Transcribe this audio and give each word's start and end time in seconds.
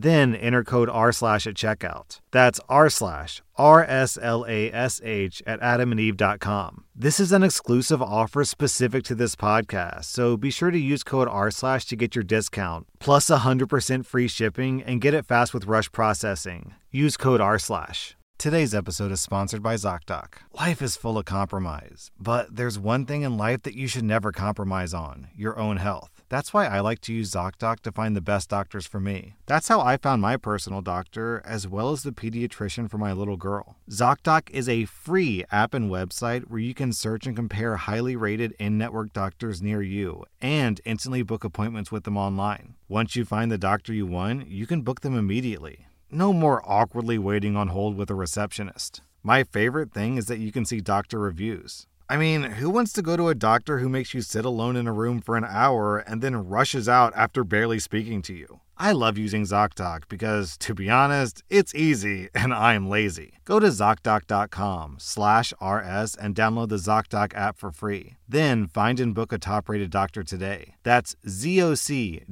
Then 0.00 0.36
enter 0.36 0.62
code 0.62 0.88
R 0.88 1.10
slash 1.10 1.44
at 1.48 1.54
checkout. 1.54 2.20
That's 2.30 2.60
R 2.68 2.88
slash 2.88 3.42
R 3.56 3.82
S 3.82 4.16
L 4.22 4.46
A 4.48 4.72
S 4.72 5.00
H 5.02 5.42
at 5.44 5.60
adamandeve.com. 5.60 6.84
This 6.94 7.18
is 7.18 7.32
an 7.32 7.42
exclusive 7.42 8.00
offer 8.00 8.44
specific 8.44 9.02
to 9.04 9.16
this 9.16 9.34
podcast, 9.34 10.04
so 10.04 10.36
be 10.36 10.50
sure 10.50 10.70
to 10.70 10.78
use 10.78 11.02
code 11.02 11.26
R 11.26 11.50
slash 11.50 11.84
to 11.86 11.96
get 11.96 12.14
your 12.14 12.22
discount, 12.22 12.86
plus 13.00 13.28
100% 13.28 14.06
free 14.06 14.28
shipping, 14.28 14.84
and 14.84 15.00
get 15.00 15.14
it 15.14 15.26
fast 15.26 15.52
with 15.52 15.66
rush 15.66 15.90
processing. 15.90 16.74
Use 16.92 17.16
code 17.16 17.40
R 17.40 17.58
slash. 17.58 18.16
Today's 18.38 18.76
episode 18.76 19.10
is 19.10 19.20
sponsored 19.20 19.64
by 19.64 19.74
ZocDoc. 19.74 20.34
Life 20.54 20.80
is 20.80 20.96
full 20.96 21.18
of 21.18 21.24
compromise, 21.24 22.12
but 22.20 22.54
there's 22.54 22.78
one 22.78 23.04
thing 23.04 23.22
in 23.22 23.36
life 23.36 23.62
that 23.64 23.74
you 23.74 23.88
should 23.88 24.04
never 24.04 24.30
compromise 24.30 24.94
on 24.94 25.26
your 25.34 25.58
own 25.58 25.78
health. 25.78 26.17
That's 26.28 26.52
why 26.52 26.66
I 26.66 26.80
like 26.80 27.00
to 27.02 27.12
use 27.12 27.30
ZocDoc 27.30 27.80
to 27.80 27.92
find 27.92 28.14
the 28.14 28.20
best 28.20 28.50
doctors 28.50 28.86
for 28.86 29.00
me. 29.00 29.34
That's 29.46 29.68
how 29.68 29.80
I 29.80 29.96
found 29.96 30.20
my 30.20 30.36
personal 30.36 30.82
doctor, 30.82 31.42
as 31.44 31.66
well 31.66 31.90
as 31.90 32.02
the 32.02 32.12
pediatrician 32.12 32.90
for 32.90 32.98
my 32.98 33.12
little 33.12 33.38
girl. 33.38 33.76
ZocDoc 33.90 34.50
is 34.50 34.68
a 34.68 34.84
free 34.84 35.44
app 35.50 35.72
and 35.72 35.90
website 35.90 36.48
where 36.48 36.60
you 36.60 36.74
can 36.74 36.92
search 36.92 37.26
and 37.26 37.34
compare 37.34 37.76
highly 37.76 38.14
rated 38.14 38.52
in 38.58 38.76
network 38.76 39.12
doctors 39.12 39.62
near 39.62 39.80
you 39.80 40.24
and 40.42 40.80
instantly 40.84 41.22
book 41.22 41.44
appointments 41.44 41.90
with 41.90 42.04
them 42.04 42.18
online. 42.18 42.74
Once 42.88 43.16
you 43.16 43.24
find 43.24 43.50
the 43.50 43.58
doctor 43.58 43.94
you 43.94 44.06
want, 44.06 44.48
you 44.48 44.66
can 44.66 44.82
book 44.82 45.00
them 45.00 45.16
immediately. 45.16 45.86
No 46.10 46.32
more 46.32 46.62
awkwardly 46.64 47.18
waiting 47.18 47.56
on 47.56 47.68
hold 47.68 47.96
with 47.96 48.10
a 48.10 48.14
receptionist. 48.14 49.02
My 49.22 49.44
favorite 49.44 49.92
thing 49.92 50.16
is 50.16 50.26
that 50.26 50.38
you 50.38 50.52
can 50.52 50.64
see 50.64 50.80
doctor 50.80 51.18
reviews. 51.18 51.86
I 52.10 52.16
mean, 52.16 52.42
who 52.42 52.70
wants 52.70 52.94
to 52.94 53.02
go 53.02 53.18
to 53.18 53.28
a 53.28 53.34
doctor 53.34 53.80
who 53.80 53.88
makes 53.90 54.14
you 54.14 54.22
sit 54.22 54.46
alone 54.46 54.76
in 54.76 54.86
a 54.86 54.92
room 54.94 55.20
for 55.20 55.36
an 55.36 55.44
hour 55.44 55.98
and 55.98 56.22
then 56.22 56.48
rushes 56.48 56.88
out 56.88 57.12
after 57.14 57.44
barely 57.44 57.78
speaking 57.78 58.22
to 58.22 58.32
you? 58.32 58.60
I 58.78 58.92
love 58.92 59.18
using 59.18 59.42
ZocDoc 59.42 60.08
because, 60.08 60.56
to 60.58 60.72
be 60.72 60.88
honest, 60.88 61.42
it's 61.50 61.74
easy 61.74 62.30
and 62.34 62.54
I'm 62.54 62.88
lazy. 62.88 63.34
Go 63.44 63.60
to 63.60 63.66
ZocDoc.com 63.66 64.96
slash 64.98 65.52
RS 65.60 66.14
and 66.14 66.34
download 66.34 66.70
the 66.70 66.76
ZocDoc 66.76 67.34
app 67.34 67.58
for 67.58 67.70
free. 67.70 68.16
Then 68.26 68.68
find 68.68 68.98
and 69.00 69.14
book 69.14 69.30
a 69.30 69.38
top-rated 69.38 69.90
doctor 69.90 70.22
today. 70.22 70.76
That's 70.84 71.14
ZocDoc.com 71.26 72.22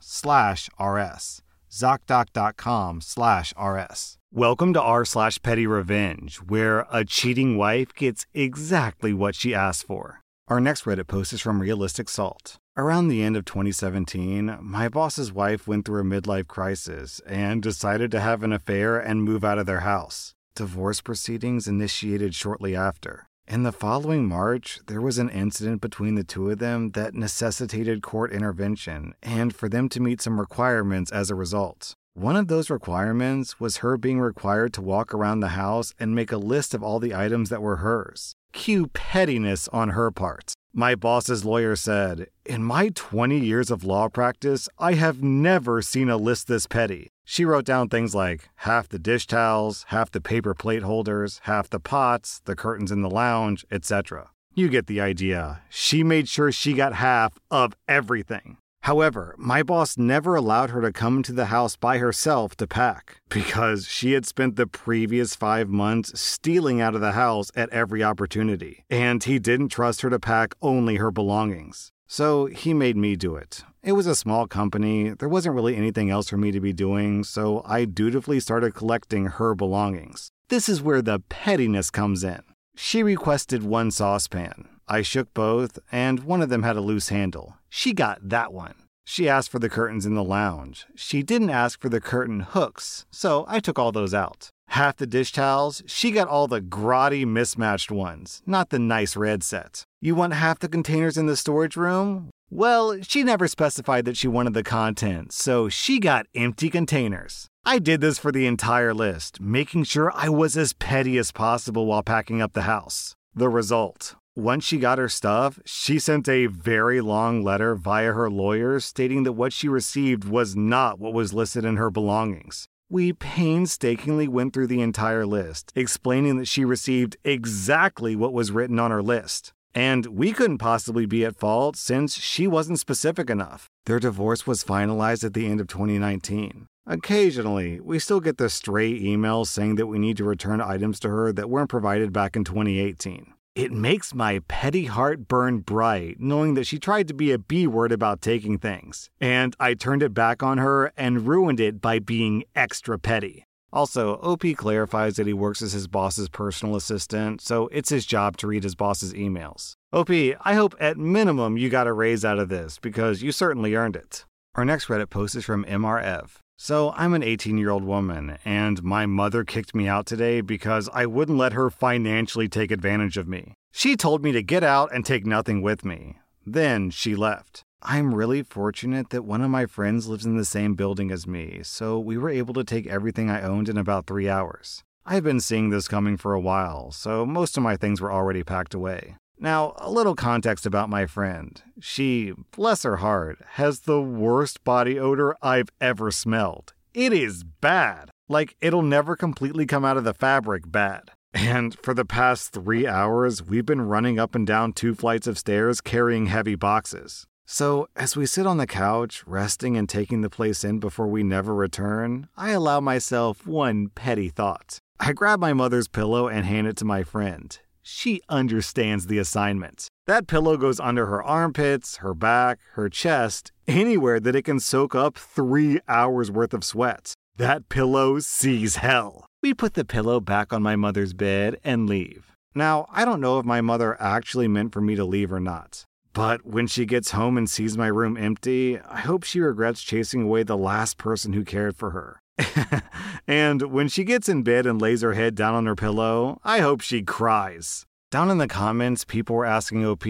slash 0.00 0.68
RS. 0.80 1.42
ZocDoc.com 1.70 3.00
slash 3.00 3.54
RS. 3.56 4.18
Welcome 4.36 4.72
to 4.72 4.82
r 4.82 5.04
slash 5.04 5.40
petty 5.40 5.64
revenge, 5.64 6.38
where 6.38 6.88
a 6.90 7.04
cheating 7.04 7.56
wife 7.56 7.94
gets 7.94 8.26
exactly 8.34 9.14
what 9.14 9.36
she 9.36 9.54
asked 9.54 9.86
for. 9.86 10.22
Our 10.48 10.58
next 10.58 10.86
Reddit 10.86 11.06
post 11.06 11.32
is 11.32 11.40
from 11.40 11.62
Realistic 11.62 12.08
Salt. 12.08 12.56
Around 12.76 13.06
the 13.06 13.22
end 13.22 13.36
of 13.36 13.44
2017, 13.44 14.58
my 14.60 14.88
boss's 14.88 15.32
wife 15.32 15.68
went 15.68 15.84
through 15.84 16.00
a 16.00 16.04
midlife 16.04 16.48
crisis 16.48 17.20
and 17.28 17.62
decided 17.62 18.10
to 18.10 18.20
have 18.20 18.42
an 18.42 18.52
affair 18.52 18.98
and 18.98 19.22
move 19.22 19.44
out 19.44 19.58
of 19.58 19.66
their 19.66 19.80
house. 19.86 20.34
Divorce 20.56 21.00
proceedings 21.00 21.68
initiated 21.68 22.34
shortly 22.34 22.74
after. 22.74 23.28
In 23.46 23.62
the 23.62 23.70
following 23.70 24.26
March, 24.26 24.80
there 24.88 25.00
was 25.00 25.18
an 25.18 25.30
incident 25.30 25.80
between 25.80 26.16
the 26.16 26.24
two 26.24 26.50
of 26.50 26.58
them 26.58 26.90
that 26.94 27.14
necessitated 27.14 28.02
court 28.02 28.32
intervention 28.32 29.14
and 29.22 29.54
for 29.54 29.68
them 29.68 29.88
to 29.90 30.00
meet 30.00 30.20
some 30.20 30.40
requirements 30.40 31.12
as 31.12 31.30
a 31.30 31.36
result. 31.36 31.94
One 32.16 32.36
of 32.36 32.46
those 32.46 32.70
requirements 32.70 33.58
was 33.58 33.78
her 33.78 33.96
being 33.96 34.20
required 34.20 34.72
to 34.74 34.80
walk 34.80 35.12
around 35.12 35.40
the 35.40 35.58
house 35.58 35.92
and 35.98 36.14
make 36.14 36.30
a 36.30 36.36
list 36.36 36.72
of 36.72 36.80
all 36.80 37.00
the 37.00 37.12
items 37.12 37.50
that 37.50 37.60
were 37.60 37.78
hers. 37.78 38.36
Cue 38.52 38.86
pettiness 38.86 39.66
on 39.72 39.90
her 39.90 40.12
part. 40.12 40.52
My 40.72 40.94
boss's 40.94 41.44
lawyer 41.44 41.74
said, 41.74 42.28
In 42.46 42.62
my 42.62 42.90
20 42.94 43.36
years 43.40 43.68
of 43.68 43.82
law 43.82 44.08
practice, 44.08 44.68
I 44.78 44.92
have 44.94 45.24
never 45.24 45.82
seen 45.82 46.08
a 46.08 46.16
list 46.16 46.46
this 46.46 46.68
petty. 46.68 47.08
She 47.24 47.44
wrote 47.44 47.64
down 47.64 47.88
things 47.88 48.14
like 48.14 48.48
half 48.58 48.88
the 48.88 49.00
dish 49.00 49.26
towels, 49.26 49.84
half 49.88 50.12
the 50.12 50.20
paper 50.20 50.54
plate 50.54 50.84
holders, 50.84 51.40
half 51.44 51.68
the 51.68 51.80
pots, 51.80 52.40
the 52.44 52.54
curtains 52.54 52.92
in 52.92 53.02
the 53.02 53.10
lounge, 53.10 53.64
etc. 53.72 54.30
You 54.54 54.68
get 54.68 54.86
the 54.86 55.00
idea. 55.00 55.62
She 55.68 56.04
made 56.04 56.28
sure 56.28 56.52
she 56.52 56.74
got 56.74 56.94
half 56.94 57.40
of 57.50 57.74
everything. 57.88 58.58
However, 58.84 59.34
my 59.38 59.62
boss 59.62 59.96
never 59.96 60.34
allowed 60.34 60.68
her 60.68 60.82
to 60.82 60.92
come 60.92 61.22
to 61.22 61.32
the 61.32 61.46
house 61.46 61.74
by 61.74 61.96
herself 61.96 62.54
to 62.56 62.66
pack 62.66 63.22
because 63.30 63.88
she 63.88 64.12
had 64.12 64.26
spent 64.26 64.56
the 64.56 64.66
previous 64.66 65.34
five 65.34 65.70
months 65.70 66.20
stealing 66.20 66.82
out 66.82 66.94
of 66.94 67.00
the 67.00 67.12
house 67.12 67.50
at 67.56 67.70
every 67.70 68.04
opportunity, 68.04 68.84
and 68.90 69.24
he 69.24 69.38
didn't 69.38 69.70
trust 69.70 70.02
her 70.02 70.10
to 70.10 70.20
pack 70.20 70.54
only 70.60 70.96
her 70.96 71.10
belongings. 71.10 71.92
So 72.06 72.44
he 72.44 72.74
made 72.74 72.98
me 72.98 73.16
do 73.16 73.36
it. 73.36 73.64
It 73.82 73.92
was 73.92 74.06
a 74.06 74.14
small 74.14 74.46
company, 74.46 75.14
there 75.18 75.30
wasn't 75.30 75.54
really 75.54 75.76
anything 75.76 76.10
else 76.10 76.28
for 76.28 76.36
me 76.36 76.52
to 76.52 76.60
be 76.60 76.74
doing, 76.74 77.24
so 77.24 77.62
I 77.64 77.86
dutifully 77.86 78.38
started 78.38 78.74
collecting 78.74 79.24
her 79.24 79.54
belongings. 79.54 80.28
This 80.50 80.68
is 80.68 80.82
where 80.82 81.00
the 81.00 81.20
pettiness 81.30 81.90
comes 81.90 82.22
in. 82.22 82.42
She 82.76 83.02
requested 83.02 83.62
one 83.62 83.90
saucepan. 83.90 84.68
I 84.86 85.02
shook 85.02 85.32
both, 85.34 85.78
and 85.90 86.24
one 86.24 86.42
of 86.42 86.48
them 86.48 86.62
had 86.62 86.76
a 86.76 86.80
loose 86.80 87.08
handle. 87.08 87.56
She 87.68 87.92
got 87.92 88.28
that 88.28 88.52
one. 88.52 88.74
She 89.06 89.28
asked 89.28 89.50
for 89.50 89.58
the 89.58 89.68
curtains 89.68 90.06
in 90.06 90.14
the 90.14 90.24
lounge. 90.24 90.86
She 90.94 91.22
didn't 91.22 91.50
ask 91.50 91.80
for 91.80 91.88
the 91.88 92.00
curtain 92.00 92.40
hooks, 92.40 93.04
so 93.10 93.44
I 93.48 93.60
took 93.60 93.78
all 93.78 93.92
those 93.92 94.14
out. 94.14 94.48
Half 94.68 94.96
the 94.96 95.06
dish 95.06 95.30
towels, 95.32 95.82
she 95.86 96.10
got 96.10 96.26
all 96.26 96.48
the 96.48 96.60
grotty 96.60 97.26
mismatched 97.26 97.90
ones, 97.90 98.42
not 98.46 98.70
the 98.70 98.78
nice 98.78 99.14
red 99.14 99.42
set. 99.42 99.84
You 100.00 100.14
want 100.14 100.32
half 100.32 100.58
the 100.58 100.68
containers 100.68 101.18
in 101.18 101.26
the 101.26 101.36
storage 101.36 101.76
room? 101.76 102.30
Well, 102.50 103.00
she 103.02 103.22
never 103.22 103.46
specified 103.46 104.04
that 104.06 104.16
she 104.16 104.28
wanted 104.28 104.54
the 104.54 104.62
contents, 104.62 105.36
so 105.36 105.68
she 105.68 105.98
got 105.98 106.26
empty 106.34 106.70
containers. 106.70 107.46
I 107.64 107.78
did 107.78 108.00
this 108.00 108.18
for 108.18 108.32
the 108.32 108.46
entire 108.46 108.94
list, 108.94 109.40
making 109.40 109.84
sure 109.84 110.12
I 110.14 110.28
was 110.28 110.56
as 110.56 110.72
petty 110.72 111.18
as 111.18 111.30
possible 111.30 111.86
while 111.86 112.02
packing 112.02 112.40
up 112.40 112.52
the 112.52 112.62
house. 112.62 113.14
The 113.34 113.48
result 113.48 114.14
once 114.36 114.64
she 114.64 114.78
got 114.78 114.98
her 114.98 115.08
stuff, 115.08 115.60
she 115.64 115.98
sent 115.98 116.28
a 116.28 116.46
very 116.46 117.00
long 117.00 117.44
letter 117.44 117.76
via 117.76 118.12
her 118.12 118.28
lawyer 118.28 118.80
stating 118.80 119.22
that 119.22 119.32
what 119.32 119.52
she 119.52 119.68
received 119.68 120.24
was 120.24 120.56
not 120.56 120.98
what 120.98 121.12
was 121.12 121.32
listed 121.32 121.64
in 121.64 121.76
her 121.76 121.90
belongings. 121.90 122.66
We 122.90 123.12
painstakingly 123.12 124.26
went 124.28 124.52
through 124.52 124.66
the 124.66 124.82
entire 124.82 125.24
list, 125.24 125.72
explaining 125.76 126.36
that 126.38 126.48
she 126.48 126.64
received 126.64 127.16
exactly 127.24 128.16
what 128.16 128.32
was 128.32 128.50
written 128.50 128.78
on 128.78 128.90
her 128.90 129.02
list. 129.02 129.52
And 129.74 130.06
we 130.06 130.32
couldn't 130.32 130.58
possibly 130.58 131.06
be 131.06 131.24
at 131.24 131.36
fault 131.36 131.76
since 131.76 132.16
she 132.16 132.46
wasn't 132.46 132.78
specific 132.78 133.30
enough. 133.30 133.68
Their 133.86 133.98
divorce 133.98 134.46
was 134.46 134.64
finalized 134.64 135.24
at 135.24 135.34
the 135.34 135.46
end 135.46 135.60
of 135.60 135.66
2019. 135.68 136.66
Occasionally, 136.86 137.80
we 137.80 137.98
still 137.98 138.20
get 138.20 138.38
the 138.38 138.50
stray 138.50 138.92
emails 139.00 139.46
saying 139.46 139.76
that 139.76 139.86
we 139.86 139.98
need 139.98 140.16
to 140.18 140.24
return 140.24 140.60
items 140.60 141.00
to 141.00 141.08
her 141.08 141.32
that 141.32 141.50
weren't 141.50 141.70
provided 141.70 142.12
back 142.12 142.36
in 142.36 142.44
2018. 142.44 143.33
It 143.54 143.70
makes 143.70 144.12
my 144.12 144.40
petty 144.48 144.86
heart 144.86 145.28
burn 145.28 145.60
bright 145.60 146.16
knowing 146.18 146.54
that 146.54 146.66
she 146.66 146.80
tried 146.80 147.06
to 147.06 147.14
be 147.14 147.30
a 147.30 147.38
B 147.38 147.68
word 147.68 147.92
about 147.92 148.20
taking 148.20 148.58
things, 148.58 149.10
and 149.20 149.54
I 149.60 149.74
turned 149.74 150.02
it 150.02 150.12
back 150.12 150.42
on 150.42 150.58
her 150.58 150.92
and 150.96 151.28
ruined 151.28 151.60
it 151.60 151.80
by 151.80 152.00
being 152.00 152.42
extra 152.56 152.98
petty. 152.98 153.46
Also, 153.72 154.14
OP 154.14 154.42
clarifies 154.56 155.14
that 155.16 155.28
he 155.28 155.32
works 155.32 155.62
as 155.62 155.72
his 155.72 155.86
boss's 155.86 156.28
personal 156.28 156.74
assistant, 156.74 157.40
so 157.40 157.68
it's 157.68 157.90
his 157.90 158.06
job 158.06 158.36
to 158.38 158.48
read 158.48 158.64
his 158.64 158.74
boss's 158.74 159.12
emails. 159.12 159.74
OP, 159.92 160.10
I 160.10 160.54
hope 160.54 160.74
at 160.80 160.98
minimum 160.98 161.56
you 161.56 161.70
got 161.70 161.86
a 161.86 161.92
raise 161.92 162.24
out 162.24 162.40
of 162.40 162.48
this 162.48 162.80
because 162.80 163.22
you 163.22 163.30
certainly 163.30 163.76
earned 163.76 163.94
it. 163.94 164.24
Our 164.56 164.64
next 164.64 164.86
Reddit 164.86 165.10
post 165.10 165.36
is 165.36 165.44
from 165.44 165.64
MRF. 165.66 166.38
So, 166.56 166.92
I'm 166.96 167.14
an 167.14 167.22
18 167.22 167.58
year 167.58 167.70
old 167.70 167.84
woman, 167.84 168.38
and 168.44 168.82
my 168.82 169.06
mother 169.06 169.44
kicked 169.44 169.74
me 169.74 169.88
out 169.88 170.06
today 170.06 170.40
because 170.40 170.88
I 170.94 171.04
wouldn't 171.04 171.36
let 171.36 171.52
her 171.52 171.68
financially 171.68 172.48
take 172.48 172.70
advantage 172.70 173.16
of 173.16 173.26
me. 173.26 173.54
She 173.72 173.96
told 173.96 174.22
me 174.22 174.30
to 174.32 174.42
get 174.42 174.62
out 174.62 174.94
and 174.94 175.04
take 175.04 175.26
nothing 175.26 175.62
with 175.62 175.84
me. 175.84 176.18
Then 176.46 176.90
she 176.90 177.16
left. 177.16 177.64
I'm 177.82 178.14
really 178.14 178.42
fortunate 178.42 179.10
that 179.10 179.24
one 179.24 179.42
of 179.42 179.50
my 179.50 179.66
friends 179.66 180.06
lives 180.06 180.24
in 180.24 180.36
the 180.36 180.44
same 180.44 180.74
building 180.74 181.10
as 181.10 181.26
me, 181.26 181.60
so 181.64 181.98
we 181.98 182.16
were 182.16 182.30
able 182.30 182.54
to 182.54 182.64
take 182.64 182.86
everything 182.86 183.28
I 183.28 183.42
owned 183.42 183.68
in 183.68 183.76
about 183.76 184.06
three 184.06 184.28
hours. 184.28 184.82
I've 185.04 185.24
been 185.24 185.40
seeing 185.40 185.68
this 185.68 185.88
coming 185.88 186.16
for 186.16 186.32
a 186.32 186.40
while, 186.40 186.92
so 186.92 187.26
most 187.26 187.56
of 187.58 187.62
my 187.62 187.76
things 187.76 188.00
were 188.00 188.12
already 188.12 188.42
packed 188.42 188.72
away. 188.72 189.16
Now, 189.44 189.74
a 189.76 189.90
little 189.90 190.14
context 190.14 190.64
about 190.64 190.88
my 190.88 191.04
friend. 191.04 191.62
She, 191.78 192.32
bless 192.56 192.82
her 192.82 192.96
heart, 192.96 193.40
has 193.60 193.80
the 193.80 194.00
worst 194.00 194.64
body 194.64 194.98
odor 194.98 195.36
I've 195.42 195.68
ever 195.82 196.10
smelled. 196.10 196.72
It 196.94 197.12
is 197.12 197.44
bad. 197.44 198.08
Like, 198.26 198.56
it'll 198.62 198.80
never 198.80 199.16
completely 199.16 199.66
come 199.66 199.84
out 199.84 199.98
of 199.98 200.04
the 200.04 200.14
fabric 200.14 200.72
bad. 200.72 201.10
And 201.34 201.76
for 201.82 201.92
the 201.92 202.06
past 202.06 202.54
three 202.54 202.86
hours, 202.86 203.42
we've 203.42 203.66
been 203.66 203.82
running 203.82 204.18
up 204.18 204.34
and 204.34 204.46
down 204.46 204.72
two 204.72 204.94
flights 204.94 205.26
of 205.26 205.36
stairs 205.36 205.82
carrying 205.82 206.24
heavy 206.24 206.54
boxes. 206.54 207.26
So, 207.44 207.86
as 207.94 208.16
we 208.16 208.24
sit 208.24 208.46
on 208.46 208.56
the 208.56 208.66
couch, 208.66 209.24
resting 209.26 209.76
and 209.76 209.86
taking 209.86 210.22
the 210.22 210.30
place 210.30 210.64
in 210.64 210.78
before 210.78 211.08
we 211.08 211.22
never 211.22 211.54
return, 211.54 212.28
I 212.34 212.52
allow 212.52 212.80
myself 212.80 213.46
one 213.46 213.88
petty 213.88 214.30
thought. 214.30 214.78
I 214.98 215.12
grab 215.12 215.38
my 215.38 215.52
mother's 215.52 215.86
pillow 215.86 216.28
and 216.28 216.46
hand 216.46 216.66
it 216.66 216.78
to 216.78 216.86
my 216.86 217.02
friend. 217.02 217.58
She 217.86 218.22
understands 218.30 219.06
the 219.06 219.18
assignment. 219.18 219.88
That 220.06 220.26
pillow 220.26 220.56
goes 220.56 220.80
under 220.80 221.04
her 221.06 221.22
armpits, 221.22 221.98
her 221.98 222.14
back, 222.14 222.58
her 222.72 222.88
chest, 222.88 223.52
anywhere 223.68 224.18
that 224.20 224.34
it 224.34 224.42
can 224.42 224.58
soak 224.58 224.94
up 224.94 225.18
three 225.18 225.80
hours 225.86 226.30
worth 226.30 226.54
of 226.54 226.64
sweat. 226.64 227.12
That 227.36 227.68
pillow 227.68 228.20
sees 228.20 228.76
hell. 228.76 229.26
We 229.42 229.52
put 229.52 229.74
the 229.74 229.84
pillow 229.84 230.18
back 230.18 230.50
on 230.50 230.62
my 230.62 230.76
mother's 230.76 231.12
bed 231.12 231.60
and 231.62 231.86
leave. 231.86 232.32
Now, 232.54 232.86
I 232.90 233.04
don't 233.04 233.20
know 233.20 233.38
if 233.38 233.44
my 233.44 233.60
mother 233.60 234.00
actually 234.00 234.48
meant 234.48 234.72
for 234.72 234.80
me 234.80 234.94
to 234.96 235.04
leave 235.04 235.30
or 235.30 235.40
not. 235.40 235.84
But 236.14 236.46
when 236.46 236.66
she 236.66 236.86
gets 236.86 237.10
home 237.10 237.36
and 237.36 237.50
sees 237.50 237.76
my 237.76 237.88
room 237.88 238.16
empty, 238.16 238.80
I 238.80 239.00
hope 239.00 239.24
she 239.24 239.40
regrets 239.40 239.82
chasing 239.82 240.22
away 240.22 240.42
the 240.42 240.56
last 240.56 240.96
person 240.96 241.34
who 241.34 241.44
cared 241.44 241.76
for 241.76 241.90
her. 241.90 242.20
and 243.26 243.62
when 243.62 243.88
she 243.88 244.04
gets 244.04 244.28
in 244.28 244.42
bed 244.42 244.66
and 244.66 244.80
lays 244.80 245.02
her 245.02 245.14
head 245.14 245.34
down 245.34 245.54
on 245.54 245.66
her 245.66 245.76
pillow, 245.76 246.40
I 246.44 246.60
hope 246.60 246.80
she 246.80 247.02
cries. 247.02 247.86
Down 248.10 248.30
in 248.30 248.38
the 248.38 248.48
comments, 248.48 249.04
people 249.04 249.36
were 249.36 249.44
asking 249.44 249.84
OP, 249.84 250.06